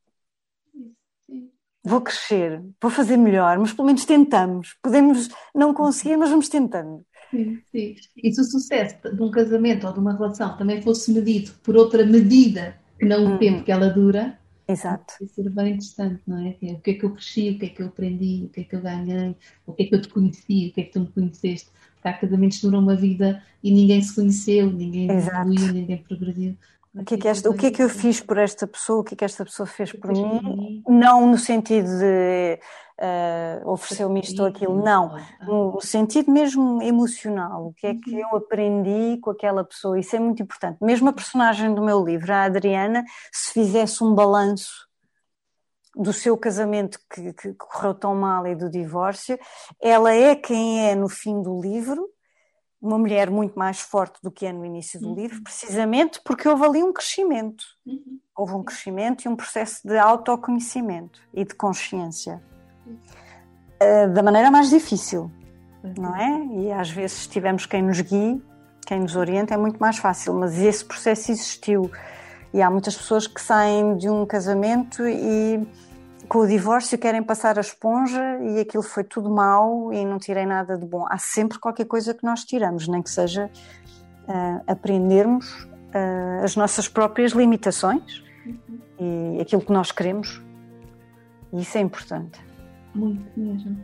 Vou 1.83 2.01
crescer, 2.01 2.61
vou 2.81 2.91
fazer 2.91 3.15
melhor, 3.15 3.57
mas 3.57 3.71
pelo 3.71 3.85
menos 3.85 4.03
tentamos. 4.03 4.75
Podemos 4.83 5.29
não 5.55 5.73
conseguir, 5.73 6.17
mas 6.17 6.29
vamos 6.29 6.49
tentando. 6.49 7.05
Sim, 7.31 7.61
sim. 7.71 7.95
E 8.17 8.33
se 8.33 8.41
o 8.41 8.43
sucesso 8.43 9.15
de 9.15 9.21
um 9.21 9.31
casamento 9.31 9.87
ou 9.87 9.93
de 9.93 9.99
uma 9.99 10.13
relação 10.13 10.57
também 10.57 10.81
fosse 10.81 11.11
medido 11.11 11.53
por 11.63 11.77
outra 11.77 12.05
medida 12.05 12.77
não 13.01 13.25
o 13.25 13.29
hum. 13.33 13.37
tempo 13.37 13.63
que 13.63 13.71
ela 13.71 13.89
dura. 13.89 14.37
Exato. 14.67 15.13
Vai 15.19 15.29
ser 15.29 15.49
bem 15.49 15.67
interessante, 15.69 16.21
não 16.27 16.45
é? 16.45 16.49
O 16.49 16.81
que 16.81 16.91
é 16.91 16.93
que 16.93 17.05
eu 17.05 17.11
cresci, 17.11 17.51
o 17.51 17.59
que 17.59 17.65
é 17.67 17.69
que 17.69 17.81
eu 17.81 17.87
aprendi, 17.87 18.43
o 18.45 18.49
que 18.49 18.61
é 18.61 18.63
que 18.65 18.75
eu 18.75 18.81
ganhei, 18.81 19.35
o 19.65 19.73
que 19.73 19.83
é 19.83 19.85
que 19.85 19.95
eu 19.95 20.01
te 20.01 20.09
conheci, 20.09 20.69
o 20.69 20.73
que 20.73 20.81
é 20.81 20.83
que 20.83 20.91
tu 20.91 20.99
me 20.99 21.07
conheceste. 21.07 21.69
Porque 21.95 22.07
há 22.07 22.13
casamentos 22.13 22.57
que 22.57 22.65
duram 22.65 22.79
uma 22.79 22.95
vida 22.95 23.41
e 23.63 23.71
ninguém 23.71 24.01
se 24.01 24.13
conheceu, 24.13 24.69
ninguém 24.69 25.09
evoluiu, 25.09 25.73
ninguém 25.73 25.97
progrediu. 25.97 26.57
O 26.93 27.03
que, 27.05 27.13
é 27.13 27.17
que 27.17 27.27
esta, 27.27 27.49
o 27.49 27.53
que 27.53 27.67
é 27.67 27.71
que 27.71 27.83
eu 27.83 27.89
fiz 27.89 28.19
por 28.19 28.37
esta 28.37 28.65
pessoa? 28.65 29.01
O 29.01 29.03
que 29.03 29.13
é 29.13 29.17
que 29.17 29.25
esta 29.25 29.45
pessoa 29.45 29.67
fez 29.67 29.91
por 29.93 30.11
mim? 30.11 30.83
Não 30.87 31.29
no 31.29 31.37
sentido 31.37 31.87
de 31.87 32.59
uh, 32.99 33.69
ofereceu-me 33.69 34.19
isto 34.21 34.41
ou 34.41 34.47
aquilo, 34.47 34.81
não. 34.83 35.17
No 35.41 35.79
sentido 35.81 36.31
mesmo 36.31 36.81
emocional. 36.81 37.67
O 37.67 37.73
que 37.73 37.87
é 37.87 37.95
que 37.95 38.11
uhum. 38.11 38.19
eu 38.19 38.37
aprendi 38.37 39.17
com 39.17 39.31
aquela 39.31 39.63
pessoa? 39.63 39.99
Isso 39.99 40.15
é 40.15 40.19
muito 40.19 40.41
importante. 40.41 40.77
Mesmo 40.81 41.09
a 41.09 41.13
personagem 41.13 41.73
do 41.73 41.81
meu 41.81 42.03
livro, 42.03 42.31
a 42.33 42.43
Adriana, 42.43 43.03
se 43.31 43.53
fizesse 43.53 44.03
um 44.03 44.13
balanço 44.13 44.87
do 45.95 46.13
seu 46.13 46.37
casamento 46.37 46.99
que, 47.11 47.33
que 47.33 47.53
correu 47.55 47.93
tão 47.93 48.13
mal 48.13 48.45
e 48.45 48.55
do 48.55 48.69
divórcio, 48.69 49.37
ela 49.81 50.13
é 50.13 50.35
quem 50.35 50.87
é 50.87 50.93
no 50.93 51.09
fim 51.09 51.41
do 51.41 51.59
livro 51.59 52.07
uma 52.79 52.99
mulher 52.99 53.29
muito 53.31 53.57
mais 53.57 53.79
forte 53.79 54.19
do 54.21 54.31
que 54.31 54.45
é 54.45 54.53
no 54.53 54.63
início 54.63 54.99
do 54.99 55.09
uhum. 55.09 55.15
livro, 55.15 55.41
precisamente 55.41 56.21
porque 56.23 56.47
houve 56.47 56.63
ali 56.63 56.83
um 56.83 56.93
crescimento. 56.93 57.65
Uhum. 57.85 58.19
Houve 58.35 58.53
um 58.53 58.63
crescimento 58.63 59.25
e 59.25 59.27
um 59.27 59.35
processo 59.35 59.87
de 59.87 59.97
autoconhecimento 59.97 61.19
e 61.33 61.43
de 61.43 61.55
consciência. 61.55 62.41
Uh, 63.81 64.11
da 64.13 64.23
maneira 64.23 64.49
mais 64.49 64.69
difícil, 64.69 65.31
uhum. 65.83 65.93
não 65.97 66.15
é? 66.15 66.45
E 66.55 66.71
às 66.71 66.89
vezes, 66.89 67.23
se 67.23 67.29
tivermos 67.29 67.65
quem 67.65 67.83
nos 67.83 68.01
guie, 68.01 68.41
quem 68.85 69.01
nos 69.01 69.15
orienta, 69.15 69.53
é 69.53 69.57
muito 69.57 69.77
mais 69.77 69.97
fácil. 69.97 70.33
Mas 70.33 70.57
esse 70.57 70.83
processo 70.83 71.31
existiu. 71.31 71.91
E 72.53 72.61
há 72.61 72.71
muitas 72.71 72.95
pessoas 72.95 73.27
que 73.27 73.41
saem 73.41 73.97
de 73.97 74.09
um 74.09 74.25
casamento 74.25 75.07
e 75.07 75.67
com 76.27 76.39
o 76.39 76.47
divórcio 76.47 76.97
querem 76.97 77.23
passar 77.23 77.57
a 77.57 77.61
esponja 77.61 78.39
e 78.41 78.59
aquilo 78.59 78.83
foi 78.83 79.03
tudo 79.03 79.29
mau 79.29 79.93
e 79.93 80.05
não 80.05 80.17
tirei 80.17 80.45
nada 80.45 80.77
de 80.77 80.85
bom. 80.85 81.05
Há 81.09 81.17
sempre 81.17 81.59
qualquer 81.59 81.85
coisa 81.85 82.13
que 82.13 82.23
nós 82.23 82.43
tiramos, 82.43 82.87
nem 82.87 83.01
que 83.01 83.09
seja 83.09 83.49
uh, 84.27 84.63
aprendermos 84.67 85.63
uh, 85.63 86.43
as 86.43 86.55
nossas 86.55 86.87
próprias 86.87 87.31
limitações 87.31 88.23
uhum. 88.45 89.35
e 89.37 89.41
aquilo 89.41 89.61
que 89.61 89.71
nós 89.71 89.91
queremos. 89.91 90.41
E 91.53 91.61
isso 91.61 91.77
é 91.77 91.81
importante. 91.81 92.46
Muito 92.97 93.39
mesmo. 93.39 93.77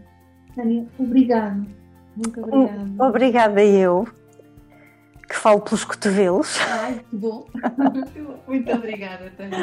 Tânia, 0.56 0.88
obrigada. 0.98 1.66
Muito 2.16 2.42
obrigada. 2.42 3.04
Obrigada 3.04 3.64
eu 3.64 4.08
que 5.28 5.36
falo 5.36 5.62
pelos 5.62 5.84
cotovelos. 5.84 6.60
Ai, 6.60 7.04
que 7.10 7.16
bom! 7.16 7.48
muito 8.48 8.72
obrigada, 8.72 9.32
Tânia. 9.36 9.58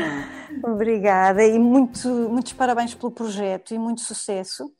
Obrigada 0.65 1.45
e 1.45 1.59
muito, 1.59 2.09
muitos 2.09 2.53
parabéns 2.53 2.95
pelo 2.95 3.13
projeto 3.13 3.73
e 3.73 3.79
muito 3.79 4.01
sucesso. 4.01 4.73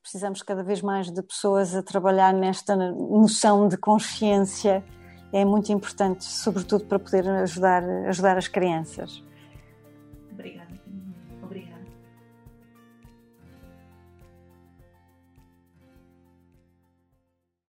Precisamos 0.00 0.42
cada 0.42 0.62
vez 0.62 0.82
mais 0.82 1.10
de 1.10 1.22
pessoas 1.22 1.74
a 1.74 1.82
trabalhar 1.82 2.32
nesta 2.32 2.76
noção 2.76 3.66
de 3.66 3.76
consciência. 3.76 4.84
É 5.32 5.44
muito 5.44 5.72
importante, 5.72 6.24
sobretudo 6.24 6.84
para 6.84 6.98
poder 6.98 7.28
ajudar, 7.28 7.82
ajudar 7.82 8.36
as 8.36 8.46
crianças. 8.46 9.24